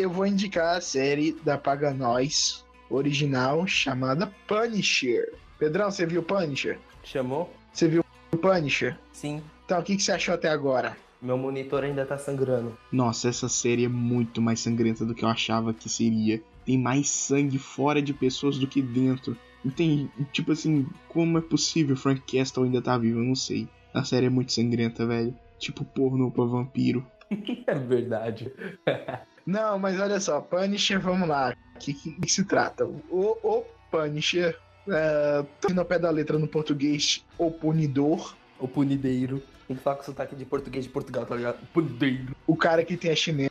Eu 0.04 0.10
vou 0.10 0.26
indicar 0.26 0.76
a 0.76 0.80
série 0.82 1.32
da 1.42 1.56
Paga 1.56 1.92
Nós 1.94 2.62
original 2.90 3.66
chamada 3.66 4.30
Punisher. 4.46 5.32
Pedrão, 5.58 5.90
você 5.90 6.04
viu 6.04 6.22
Punisher? 6.22 6.78
Chamou? 7.02 7.50
Você 7.72 7.88
viu 7.88 8.04
Punisher? 8.42 8.98
Sim. 9.14 9.42
Então, 9.64 9.80
o 9.80 9.82
que, 9.82 9.96
que 9.96 10.02
você 10.02 10.12
achou 10.12 10.34
até 10.34 10.50
agora? 10.50 10.94
Meu 11.22 11.38
monitor 11.38 11.84
ainda 11.84 12.04
tá 12.04 12.18
sangrando. 12.18 12.76
Nossa, 12.92 13.30
essa 13.30 13.48
série 13.48 13.86
é 13.86 13.88
muito 13.88 14.42
mais 14.42 14.60
sangrenta 14.60 15.06
do 15.06 15.14
que 15.14 15.24
eu 15.24 15.28
achava 15.28 15.72
que 15.72 15.88
seria. 15.88 16.42
Tem 16.66 16.76
mais 16.78 17.08
sangue 17.08 17.58
fora 17.58 18.02
de 18.02 18.12
pessoas 18.12 18.58
do 18.58 18.66
que 18.66 18.82
dentro. 18.82 19.34
Tem, 19.74 20.10
tipo 20.34 20.52
assim, 20.52 20.86
como 21.08 21.38
é 21.38 21.40
possível 21.40 21.96
Frank 21.96 22.20
Castle 22.30 22.64
ainda 22.64 22.82
tá 22.82 22.98
vivo? 22.98 23.20
Eu 23.20 23.24
não 23.24 23.34
sei. 23.34 23.66
A 23.94 24.04
série 24.04 24.26
é 24.26 24.30
muito 24.30 24.52
sangrenta, 24.52 25.06
velho. 25.06 25.34
Tipo 25.58 25.82
pornô 25.82 26.30
pra 26.30 26.44
vampiro. 26.44 27.06
É 27.66 27.74
verdade. 27.74 28.52
Não, 29.46 29.78
mas 29.78 30.00
olha 30.00 30.18
só, 30.20 30.40
Punisher, 30.40 31.00
vamos 31.00 31.28
lá. 31.28 31.54
O 31.74 31.78
que, 31.78 31.92
que, 31.92 32.12
que 32.12 32.30
se 32.32 32.44
trata? 32.44 32.84
O, 32.86 33.36
o 33.42 33.64
Punisher, 33.90 34.58
é, 34.88 35.44
tô 35.60 35.70
indo 35.70 35.80
ao 35.80 35.84
pé 35.84 35.98
da 35.98 36.10
letra 36.10 36.38
no 36.38 36.48
português, 36.48 37.24
o 37.38 37.50
punidor. 37.50 38.34
O 38.58 38.66
punideiro. 38.68 39.42
Tem 39.66 39.76
que 39.76 39.82
falar 39.82 39.96
com 39.96 40.02
sotaque 40.04 40.36
de 40.36 40.44
português 40.44 40.84
de 40.84 40.90
Portugal, 40.90 41.26
tá 41.26 41.34
ligado? 41.34 41.58
Punideiro. 41.72 42.34
O 42.46 42.56
cara 42.56 42.84
que 42.84 42.96
tem 42.96 43.10
a 43.10 43.16
chinela. 43.16 43.50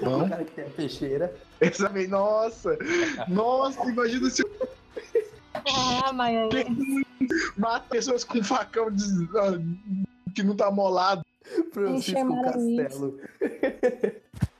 O 0.00 0.04
Bom, 0.04 0.28
cara 0.28 0.44
que 0.44 0.50
tem 0.52 0.64
a 0.64 0.68
peixeira. 0.70 1.34
exatamente. 1.60 2.08
Nossa! 2.08 2.76
Nossa, 3.28 3.88
imagina 3.90 4.28
se 4.30 4.42
eu 4.42 4.68
Ah, 5.54 6.12
Miami. 6.12 7.04
mato 7.56 7.88
pessoas 7.88 8.24
com 8.24 8.42
facão 8.42 8.90
de- 8.90 9.28
ah, 9.36 9.58
que 10.34 10.42
não 10.42 10.54
tá 10.56 10.70
molado. 10.70 11.24
Francisco 11.72 12.42
Castelo. 12.42 13.18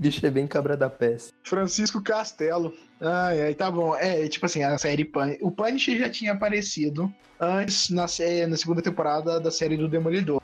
Bicho 0.00 0.24
é 0.24 0.30
bem 0.30 0.46
cabra 0.46 0.78
da 0.78 0.88
peça. 0.88 1.30
Francisco 1.44 2.02
Castelo. 2.02 2.72
Ai, 2.98 3.42
ai, 3.42 3.54
tá 3.54 3.70
bom. 3.70 3.94
É, 3.94 4.26
tipo 4.28 4.46
assim, 4.46 4.62
a 4.62 4.78
série 4.78 5.04
Pun... 5.04 5.36
O 5.42 5.50
Punisher 5.50 5.98
já 5.98 6.08
tinha 6.08 6.32
aparecido 6.32 7.12
antes 7.38 7.90
na, 7.90 8.06
na 8.48 8.56
segunda 8.56 8.80
temporada 8.80 9.38
da 9.38 9.50
série 9.50 9.76
do 9.76 9.86
Demolidor. 9.86 10.40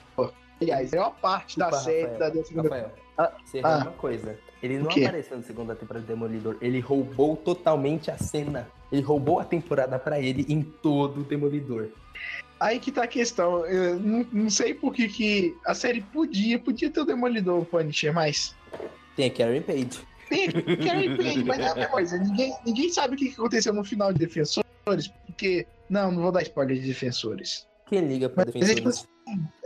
Aliás, 0.60 0.92
é 0.92 1.00
uma 1.00 1.10
parte 1.10 1.58
da 1.58 1.72
série 1.72 2.02
Rafael. 2.02 2.18
da, 2.18 2.28
da 2.28 2.44
segunda 2.44 2.68
Rafael, 2.68 2.92
Ah, 3.16 3.32
você 3.42 3.58
errou 3.58 3.70
ah. 3.70 3.78
uma 3.78 3.92
coisa. 3.92 4.38
Ele 4.62 4.78
não 4.78 4.90
apareceu 4.90 5.38
na 5.38 5.42
segunda 5.42 5.74
temporada 5.74 6.04
do 6.04 6.08
Demolidor. 6.08 6.58
Ele 6.60 6.80
roubou 6.80 7.34
totalmente 7.34 8.10
a 8.10 8.18
cena. 8.18 8.68
Ele 8.92 9.00
roubou 9.00 9.40
a 9.40 9.44
temporada 9.44 9.98
pra 9.98 10.20
ele 10.20 10.44
em 10.50 10.60
todo 10.60 11.22
o 11.22 11.24
Demolidor. 11.24 11.88
Aí 12.60 12.78
que 12.78 12.92
tá 12.92 13.04
a 13.04 13.06
questão. 13.06 13.64
Eu 13.64 13.98
não, 13.98 14.26
não 14.30 14.50
sei 14.50 14.74
por 14.74 14.92
que, 14.92 15.08
que 15.08 15.56
a 15.64 15.74
série 15.74 16.02
podia, 16.02 16.58
podia 16.58 16.90
ter 16.90 17.00
o 17.00 17.06
Demolidor, 17.06 17.60
o 17.60 17.64
Punisher, 17.64 18.12
mas. 18.12 18.54
Tem 19.16 19.26
a 19.26 19.30
Karen 19.30 19.62
Page. 19.62 19.88
Tem 20.28 20.50
Carrie 20.50 21.16
Page, 21.16 21.44
mas 21.44 21.58
é 21.58 21.68
a 21.68 21.74
mesma 21.74 21.90
coisa. 21.90 22.18
Ninguém, 22.18 22.54
ninguém 22.64 22.92
sabe 22.92 23.14
o 23.14 23.18
que 23.18 23.30
aconteceu 23.30 23.72
no 23.72 23.84
final 23.84 24.12
de 24.12 24.18
Defensores, 24.18 25.08
porque. 25.26 25.66
Não, 25.88 26.10
não 26.10 26.22
vou 26.22 26.32
dar 26.32 26.42
spoiler 26.42 26.78
de 26.78 26.86
Defensores. 26.86 27.66
Quem 27.86 28.00
liga 28.00 28.28
pra 28.28 28.44
Mas 28.44 28.54
defensores? 28.54 29.08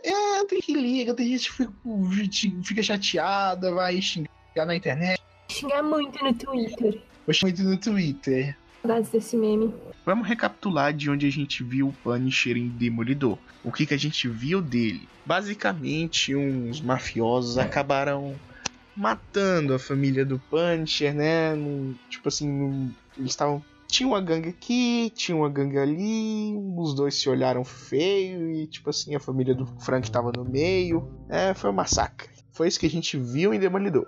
É, 0.05 0.45
tem 0.45 0.61
que 0.61 0.75
liga, 0.75 1.15
tem 1.15 1.29
gente 1.29 1.51
que 1.51 1.57
fica, 1.57 2.63
fica 2.63 2.83
chateada, 2.83 3.73
vai 3.75 4.01
xingar 4.01 4.67
na 4.67 4.77
internet, 4.77 5.21
Xingar 5.49 5.83
muito 5.83 6.23
no 6.23 6.33
Twitter. 6.33 7.03
poxa 7.27 7.47
muito 7.47 7.63
no 7.63 7.77
Twitter. 7.77 8.57
Saudades 8.83 9.11
desse 9.11 9.37
meme. 9.37 9.75
Vamos 10.07 10.27
recapitular 10.27 10.93
de 10.93 11.11
onde 11.11 11.27
a 11.27 11.31
gente 11.31 11.63
viu 11.63 11.89
o 11.89 11.93
Punisher 11.93 12.57
em 12.57 12.69
Demolidor. 12.69 13.37
O 13.65 13.71
que, 13.71 13.85
que 13.85 13.93
a 13.93 13.99
gente 13.99 14.27
viu 14.29 14.63
dele? 14.63 15.07
Basicamente, 15.27 16.35
uns 16.35 16.81
mafiosos 16.81 17.59
acabaram 17.59 18.35
matando 18.97 19.75
a 19.75 19.79
família 19.79 20.25
do 20.25 20.39
Punisher, 20.39 21.15
né? 21.15 21.55
Num- 21.55 21.95
tipo 22.09 22.29
assim, 22.29 22.49
num- 22.51 22.93
eles 23.17 23.31
estavam. 23.31 23.63
Tinha 23.89 24.09
uma 24.09 24.21
gangue 24.21 24.51
aqui, 24.51 25.11
tinha 25.17 25.37
uma 25.37 25.49
gangue 25.49 25.77
ali, 25.77 26.55
os 26.77 26.95
dois 26.95 27.15
se 27.21 27.29
olharam 27.29 27.65
feio 27.65 28.49
e, 28.51 28.67
tipo 28.69 28.89
assim, 28.89 29.17
a 29.17 29.21
família 29.21 29.53
do 29.55 29.67
Frank 29.81 30.09
tava 30.11 30.31
no 30.37 30.45
meio. 30.45 31.09
É, 31.29 31.53
foi 31.55 31.71
um 31.71 31.73
massacre. 31.73 32.29
Foi 32.53 32.69
isso 32.69 32.79
que 32.79 32.87
a 32.87 32.91
gente 32.91 33.19
viu 33.19 33.53
em 33.53 33.59
Demolidor. 33.59 34.07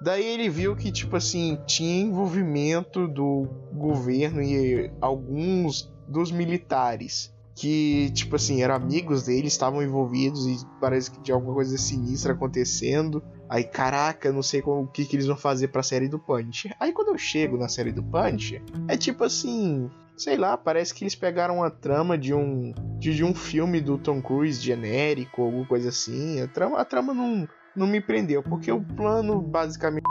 Daí 0.00 0.24
ele 0.24 0.48
viu 0.48 0.74
que, 0.74 0.90
tipo 0.90 1.16
assim, 1.16 1.58
tinha 1.66 2.02
envolvimento 2.02 3.06
do 3.06 3.48
governo 3.72 4.42
e 4.42 4.90
alguns 5.00 5.92
dos 6.08 6.32
militares 6.32 7.32
que, 7.58 8.10
tipo 8.12 8.36
assim, 8.36 8.62
eram 8.62 8.76
amigos 8.76 9.24
dele, 9.24 9.48
estavam 9.48 9.82
envolvidos 9.82 10.46
e 10.46 10.64
parece 10.80 11.10
que 11.10 11.20
tinha 11.20 11.34
alguma 11.34 11.54
coisa 11.54 11.76
sinistra 11.76 12.32
acontecendo. 12.32 13.20
Aí, 13.48 13.64
caraca, 13.64 14.30
não 14.30 14.44
sei 14.44 14.62
como, 14.62 14.82
o 14.82 14.86
que, 14.86 15.04
que 15.04 15.16
eles 15.16 15.26
vão 15.26 15.36
fazer 15.36 15.66
pra 15.68 15.82
série 15.82 16.08
do 16.08 16.20
Punisher. 16.20 16.76
Aí 16.78 16.92
quando 16.92 17.08
eu 17.08 17.18
chego 17.18 17.58
na 17.58 17.68
série 17.68 17.90
do 17.90 18.00
Punisher, 18.00 18.62
é 18.86 18.96
tipo 18.96 19.24
assim, 19.24 19.90
sei 20.16 20.36
lá, 20.36 20.56
parece 20.56 20.94
que 20.94 21.02
eles 21.02 21.16
pegaram 21.16 21.56
uma 21.56 21.68
trama 21.68 22.16
de 22.16 22.32
um 22.32 22.72
de, 22.96 23.12
de 23.12 23.24
um 23.24 23.34
filme 23.34 23.80
do 23.80 23.98
Tom 23.98 24.22
Cruise 24.22 24.60
genérico, 24.60 25.42
alguma 25.42 25.66
coisa 25.66 25.88
assim. 25.88 26.40
A 26.40 26.46
trama, 26.46 26.78
a 26.78 26.84
trama 26.84 27.12
não, 27.12 27.48
não 27.74 27.88
me 27.88 28.00
prendeu, 28.00 28.40
porque 28.40 28.70
o 28.70 28.80
plano 28.80 29.40
basicamente. 29.42 30.04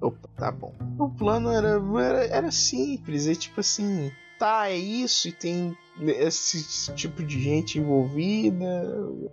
Opa, 0.00 0.28
tá 0.36 0.52
bom. 0.52 0.72
O 0.96 1.10
plano 1.10 1.50
era, 1.50 1.82
era, 2.00 2.24
era 2.26 2.50
simples, 2.52 3.26
é 3.26 3.34
tipo 3.34 3.58
assim, 3.58 4.12
tá, 4.38 4.68
é 4.68 4.76
isso, 4.76 5.26
e 5.26 5.32
tem 5.32 5.76
esse 6.00 6.92
tipo 6.94 7.22
de 7.22 7.40
gente 7.40 7.78
envolvida. 7.78 8.64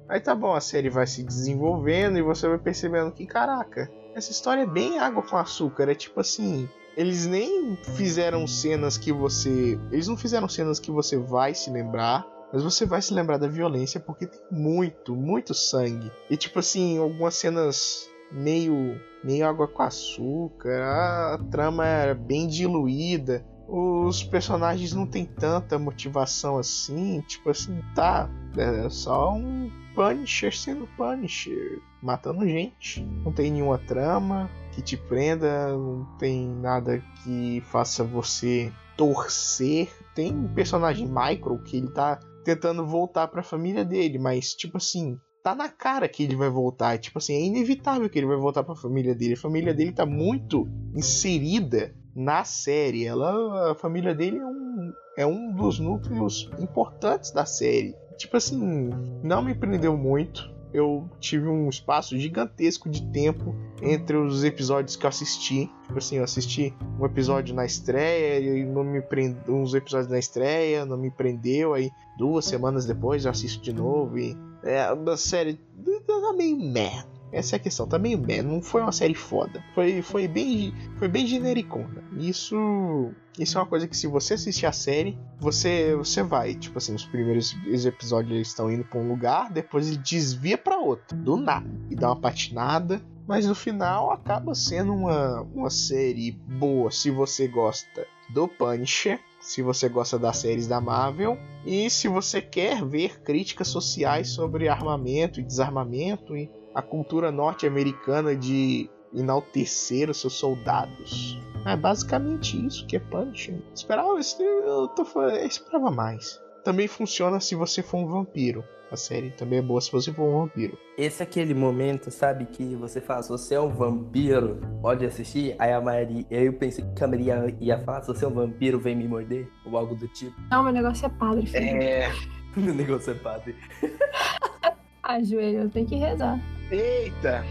Aí 0.09 0.19
tá 0.19 0.33
bom, 0.33 0.53
a 0.53 0.61
série 0.61 0.89
vai 0.89 1.05
se 1.05 1.23
desenvolvendo 1.23 2.17
e 2.17 2.21
você 2.21 2.47
vai 2.47 2.57
percebendo 2.57 3.11
que, 3.11 3.25
caraca, 3.25 3.89
essa 4.15 4.31
história 4.31 4.61
é 4.61 4.65
bem 4.65 4.97
água 4.99 5.21
com 5.21 5.37
açúcar. 5.37 5.89
É 5.89 5.95
tipo 5.95 6.19
assim. 6.19 6.67
Eles 6.97 7.25
nem 7.25 7.75
fizeram 7.97 8.47
cenas 8.47 8.97
que 8.97 9.11
você. 9.11 9.77
Eles 9.91 10.07
não 10.07 10.15
fizeram 10.15 10.47
cenas 10.47 10.79
que 10.79 10.89
você 10.89 11.17
vai 11.17 11.53
se 11.53 11.69
lembrar. 11.69 12.25
Mas 12.53 12.63
você 12.63 12.85
vai 12.85 13.01
se 13.01 13.13
lembrar 13.13 13.37
da 13.37 13.49
violência 13.49 13.99
porque 13.99 14.27
tem 14.27 14.39
muito, 14.49 15.13
muito 15.13 15.53
sangue. 15.53 16.09
E 16.29 16.37
tipo 16.37 16.59
assim, 16.59 16.97
algumas 16.97 17.35
cenas 17.35 18.09
meio. 18.31 18.97
meio 19.23 19.45
água 19.45 19.67
com 19.67 19.83
açúcar. 19.83 20.81
A 20.81 21.39
trama 21.51 21.85
era 21.85 22.15
bem 22.15 22.47
diluída. 22.47 23.45
Os 23.67 24.23
personagens 24.23 24.93
não 24.93 25.07
tem 25.07 25.25
tanta 25.25 25.79
motivação 25.79 26.57
assim. 26.57 27.21
Tipo 27.27 27.49
assim, 27.49 27.81
tá. 27.95 28.29
É 28.57 28.89
só 28.89 29.33
um 29.33 29.71
Punisher 29.93 30.55
sendo 30.55 30.87
Punisher. 30.95 31.81
Matando 32.01 32.47
gente. 32.47 33.01
Não 33.23 33.31
tem 33.31 33.51
nenhuma 33.51 33.77
trama 33.77 34.49
que 34.71 34.81
te 34.81 34.95
prenda. 34.95 35.75
Não 35.75 36.05
tem 36.17 36.47
nada 36.47 37.01
que 37.23 37.61
faça 37.65 38.03
você 38.03 38.71
torcer. 38.95 39.89
Tem 40.13 40.33
um 40.33 40.53
personagem 40.53 41.07
Michael 41.07 41.59
que 41.63 41.77
ele 41.77 41.89
tá 41.89 42.19
tentando 42.43 42.85
voltar 42.85 43.27
pra 43.27 43.41
família 43.41 43.83
dele, 43.83 44.19
mas 44.19 44.53
tipo 44.53 44.77
assim, 44.77 45.17
tá 45.43 45.55
na 45.55 45.67
cara 45.67 46.07
que 46.07 46.23
ele 46.23 46.35
vai 46.35 46.49
voltar. 46.49 46.97
Tipo 46.99 47.17
assim, 47.17 47.33
é 47.33 47.41
inevitável 47.41 48.09
que 48.09 48.19
ele 48.19 48.27
vai 48.27 48.37
voltar 48.37 48.63
pra 48.63 48.75
família 48.75 49.15
dele. 49.15 49.33
A 49.33 49.37
família 49.37 49.73
dele 49.73 49.91
tá 49.91 50.05
muito 50.05 50.67
inserida 50.95 51.93
na 52.15 52.43
série. 52.43 53.05
Ela, 53.05 53.71
a 53.71 53.75
família 53.75 54.15
dele 54.15 54.37
é 54.37 54.45
um, 54.45 54.93
é 55.17 55.25
um 55.25 55.51
dos 55.51 55.79
núcleos 55.79 56.49
importantes 56.59 57.31
da 57.31 57.45
série. 57.45 57.95
Tipo 58.17 58.37
assim, 58.37 58.89
não 59.21 59.41
me 59.41 59.53
prendeu 59.53 59.97
muito. 59.97 60.53
Eu 60.73 61.09
tive 61.19 61.47
um 61.47 61.69
espaço 61.69 62.17
gigantesco 62.17 62.89
de 62.89 63.01
tempo 63.11 63.55
entre 63.81 64.17
os 64.17 64.43
episódios 64.43 64.95
que 64.95 65.05
eu 65.05 65.09
assisti. 65.09 65.71
Tipo 65.83 65.97
assim, 65.97 66.17
eu 66.17 66.23
assisti 66.23 66.73
um 66.99 67.05
episódio 67.05 67.55
na 67.55 67.65
estreia 67.65 68.39
e 68.39 68.65
não 68.65 68.83
me 68.83 69.01
prendeu. 69.01 69.55
Uns 69.55 69.73
episódios 69.73 70.11
na 70.11 70.19
estreia, 70.19 70.85
não 70.85 70.97
me 70.97 71.09
prendeu. 71.11 71.73
Aí 71.73 71.89
duas 72.17 72.45
semanas 72.45 72.85
depois 72.85 73.23
eu 73.23 73.31
assisto 73.31 73.61
de 73.63 73.71
novo. 73.71 74.17
E 74.17 74.35
é 74.63 74.81
a 74.81 75.17
série 75.17 75.59
tá 76.05 76.33
meio 76.33 76.57
meh. 76.57 77.05
Essa 77.35 77.55
é 77.55 77.57
a 77.57 77.59
questão, 77.59 77.85
tá 77.85 77.99
meio 77.99 78.17
meh. 78.17 78.41
Não 78.41 78.61
foi 78.61 78.81
uma 78.81 78.93
série 78.93 79.13
foda. 79.13 79.61
Foi, 79.73 80.01
foi 80.01 80.25
bem 80.25 80.73
foi 80.97 81.09
bem 81.09 81.27
genericona. 81.27 82.01
Isso 82.17 83.11
isso 83.37 83.57
é 83.57 83.61
uma 83.61 83.67
coisa 83.67 83.89
que 83.89 83.97
se 83.97 84.07
você 84.07 84.35
assistir 84.35 84.65
a 84.65 84.71
série, 84.71 85.17
você 85.37 85.93
você 85.95 86.23
vai, 86.23 86.55
tipo 86.55 86.77
assim, 86.77 86.95
os 86.95 87.03
primeiros 87.03 87.53
episódios 87.85 88.33
eles 88.33 88.47
estão 88.47 88.71
indo 88.71 88.85
para 88.85 88.99
um 88.99 89.09
lugar, 89.09 89.51
depois 89.51 89.89
ele 89.89 89.97
desvia 89.97 90.57
para 90.57 90.77
outro, 90.77 91.17
do 91.17 91.35
nada, 91.35 91.69
e 91.89 91.95
dá 91.95 92.07
uma 92.07 92.21
patinada, 92.21 93.01
mas 93.27 93.45
no 93.45 93.53
final 93.53 94.11
acaba 94.13 94.55
sendo 94.55 94.93
uma, 94.93 95.41
uma 95.41 95.69
série 95.69 96.31
boa 96.31 96.89
se 96.89 97.11
você 97.11 97.49
gosta 97.49 98.07
do 98.29 98.47
Punisher, 98.47 99.19
se 99.41 99.61
você 99.61 99.89
gosta 99.89 100.17
das 100.17 100.37
séries 100.37 100.67
da 100.67 100.79
Marvel 100.79 101.37
e 101.65 101.89
se 101.89 102.07
você 102.07 102.41
quer 102.41 102.83
ver 102.85 103.21
críticas 103.21 103.67
sociais 103.67 104.29
sobre 104.29 104.69
armamento 104.69 105.41
e 105.41 105.43
desarmamento 105.43 106.37
e 106.37 106.49
a 106.75 106.81
cultura 106.81 107.31
norte-americana 107.31 108.35
de 108.35 108.89
enaltecer 109.13 110.09
os 110.09 110.19
seus 110.19 110.33
soldados. 110.33 111.39
É 111.65 111.75
basicamente 111.75 112.63
isso 112.63 112.85
que 112.85 112.97
é 112.97 112.99
Punisher. 112.99 113.55
Esperava, 113.73 114.09
eu 114.39 114.87
tô, 114.89 115.21
eu 115.21 115.47
esperava 115.47 115.89
mais. 115.89 116.39
Também 116.63 116.87
funciona 116.87 117.39
se 117.39 117.55
você 117.55 117.81
for 117.81 117.97
um 117.99 118.07
vampiro. 118.07 118.63
A 118.91 118.97
série 118.97 119.31
também 119.31 119.59
é 119.59 119.61
boa 119.61 119.81
se 119.81 119.91
você 119.91 120.13
for 120.13 120.23
um 120.23 120.41
vampiro. 120.41 120.77
Esse 120.97 121.23
é 121.23 121.25
aquele 121.25 121.53
momento, 121.53 122.11
sabe, 122.11 122.45
que 122.45 122.75
você 122.75 123.01
fala, 123.01 123.23
se 123.23 123.29
você 123.29 123.55
é 123.55 123.59
um 123.59 123.69
vampiro, 123.69 124.61
pode 124.81 125.05
assistir. 125.05 125.55
Aí 125.57 125.71
a 125.71 125.81
Maria, 125.81 126.25
aí 126.29 126.45
eu 126.45 126.53
pensei 126.53 126.85
que 126.95 127.03
a 127.03 127.07
Maria 127.07 127.55
ia 127.59 127.79
falar, 127.79 128.01
se 128.01 128.07
você 128.07 128.25
é 128.25 128.27
um 128.27 128.33
vampiro, 128.33 128.79
vem 128.79 128.95
me 128.95 129.07
morder, 129.07 129.49
ou 129.65 129.77
algo 129.77 129.95
do 129.95 130.07
tipo. 130.09 130.35
Não, 130.51 130.63
meu 130.63 130.73
negócio 130.73 131.05
é 131.05 131.09
padre, 131.09 131.45
filho. 131.47 131.65
É. 131.65 132.11
o 132.55 132.61
negócio 132.61 133.11
é 133.11 133.15
padre. 133.15 133.55
Ajoelho, 135.01 135.69
tem 135.69 135.85
que 135.85 135.95
rezar. 135.95 136.39
Eita! 136.71 137.43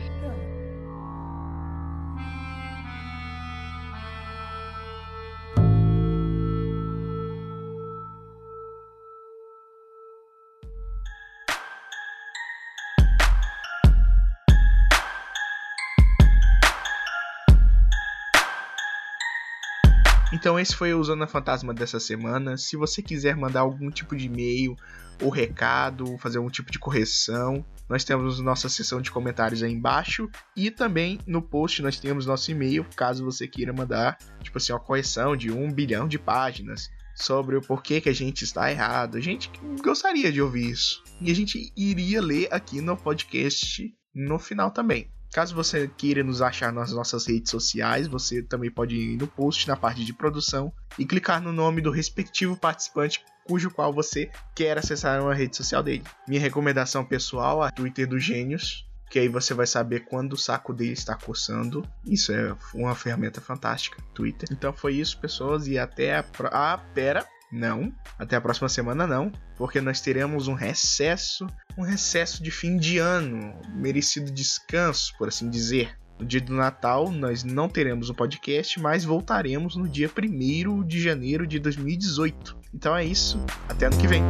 Então 20.45 20.61
esse 20.61 20.77
foi 20.77 20.93
o 20.93 21.03
Zona 21.03 21.27
Fantasma 21.27 21.73
dessa 21.73 21.99
semana. 21.99 22.59
Se 22.59 22.77
você 22.77 23.01
quiser 23.01 23.35
mandar 23.35 23.61
algum 23.61 23.91
tipo 23.91 24.15
de 24.15 24.27
e-mail 24.27 24.77
ou 25.23 25.31
recado, 25.31 26.19
fazer 26.19 26.37
algum 26.37 26.51
tipo 26.51 26.71
de 26.71 26.79
correção, 26.79 27.65
nós 27.89 28.05
temos 28.05 28.39
nossa 28.41 28.69
seção 28.69 29.01
de 29.01 29.11
comentários 29.11 29.63
aí 29.63 29.73
embaixo 29.73 30.29
e 30.55 30.71
também 30.71 31.19
no 31.27 31.41
post 31.41 31.81
nós 31.81 31.99
temos 31.99 32.27
nosso 32.27 32.51
e-mail, 32.51 32.85
caso 32.95 33.25
você 33.25 33.49
queira 33.49 33.73
mandar, 33.73 34.19
tipo 34.43 34.59
assim, 34.59 34.75
uma 34.75 34.81
correção 34.81 35.35
de 35.35 35.51
um 35.51 35.73
bilhão 35.73 36.07
de 36.07 36.19
páginas 36.19 36.91
sobre 37.17 37.57
o 37.57 37.63
porquê 37.63 37.99
que 37.99 38.11
a 38.11 38.15
gente 38.15 38.45
está 38.45 38.71
errado. 38.71 39.17
A 39.17 39.23
gente 39.23 39.51
gostaria 39.83 40.31
de 40.31 40.43
ouvir 40.43 40.73
isso. 40.73 41.03
E 41.23 41.31
a 41.31 41.35
gente 41.35 41.73
iria 41.75 42.21
ler 42.21 42.49
aqui 42.53 42.83
no 42.83 42.99
podcast 42.99 43.83
no 44.15 44.39
final 44.39 44.71
também. 44.71 45.09
Caso 45.35 45.53
você 45.53 45.91
queira 45.97 46.23
nos 46.23 46.41
achar 46.41 46.73
nas 46.73 46.93
nossas 46.93 47.27
redes 47.27 47.51
sociais, 47.51 48.07
você 48.07 48.41
também 48.41 48.71
pode 48.71 48.95
ir 48.95 49.17
no 49.17 49.27
post 49.27 49.67
na 49.67 49.75
parte 49.75 50.05
de 50.05 50.13
produção 50.13 50.73
e 50.97 51.05
clicar 51.05 51.43
no 51.43 51.53
nome 51.53 51.81
do 51.81 51.91
respectivo 51.91 52.57
participante 52.57 53.21
cujo 53.45 53.69
qual 53.69 53.93
você 53.93 54.31
quer 54.55 54.79
acessar 54.79 55.21
uma 55.21 55.35
rede 55.35 55.57
social 55.57 55.83
dele. 55.83 56.05
Minha 56.29 56.41
recomendação 56.41 57.05
pessoal 57.05 57.67
é 57.67 57.73
Twitter 57.73 58.07
dos 58.07 58.23
Gênios, 58.23 58.87
que 59.11 59.19
aí 59.19 59.29
você 59.29 59.53
vai 59.55 59.67
saber 59.67 60.05
quando 60.05 60.35
o 60.35 60.39
saco 60.39 60.73
dele 60.73 60.93
está 60.93 61.17
coçando. 61.17 61.85
Isso 62.07 62.33
é 62.33 62.57
uma 62.73 62.95
ferramenta 62.95 63.41
fantástica, 63.41 64.01
Twitter. 64.15 64.49
Então 64.53 64.73
foi 64.73 64.95
isso, 64.95 65.19
pessoas, 65.19 65.67
e 65.67 65.77
até 65.77 66.17
a. 66.17 66.23
Pro... 66.23 66.49
Ah, 66.53 66.79
pera! 66.95 67.27
Não, 67.55 67.93
até 68.19 68.35
a 68.35 68.41
próxima 68.41 68.69
semana 68.69 69.07
não, 69.07 69.31
porque 69.57 69.81
nós 69.81 70.01
teremos 70.01 70.49
um 70.49 70.55
recesso, 70.55 71.47
um 71.79 71.83
recesso 71.83 72.43
de 72.43 72.51
fim 72.51 72.77
de 72.77 72.99
ano, 72.99 73.55
merecido 73.77 74.33
descanso, 74.33 75.17
por 75.17 75.29
assim 75.29 75.49
dizer. 75.49 75.97
No 76.19 76.27
dia 76.27 76.41
do 76.41 76.53
Natal 76.53 77.13
nós 77.13 77.45
não 77.45 77.69
teremos 77.69 78.11
um 78.11 78.15
podcast, 78.15 78.81
mas 78.81 79.05
voltaremos 79.05 79.77
no 79.77 79.89
dia 79.89 80.11
1 80.11 80.85
de 80.85 81.01
janeiro 81.01 81.47
de 81.47 81.61
2018. 81.61 82.59
Então 82.75 82.97
é 82.97 83.05
isso, 83.05 83.39
até 83.69 83.87
ano 83.87 83.99
que 83.99 84.09
vem. 84.09 84.25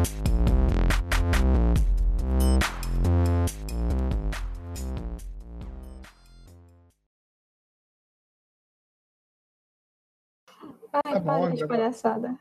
Ai, 10.92 11.14
tá 11.14 11.20
bom, 11.20 11.46
para 11.46 11.54
de 11.54 11.66
palhaçada 11.66 12.38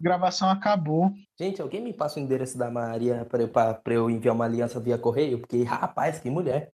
gravação 0.00 0.48
acabou. 0.50 1.10
Gente, 1.38 1.60
alguém 1.60 1.82
me 1.82 1.92
passa 1.92 2.18
o 2.18 2.22
endereço 2.22 2.56
da 2.58 2.70
Maria 2.70 3.24
para 3.26 3.42
eu, 3.42 3.50
eu 3.94 4.10
enviar 4.10 4.34
uma 4.34 4.44
aliança 4.44 4.80
via 4.80 4.98
correio? 4.98 5.38
Porque, 5.38 5.62
rapaz, 5.62 6.18
que 6.20 6.30
mulher. 6.30 6.64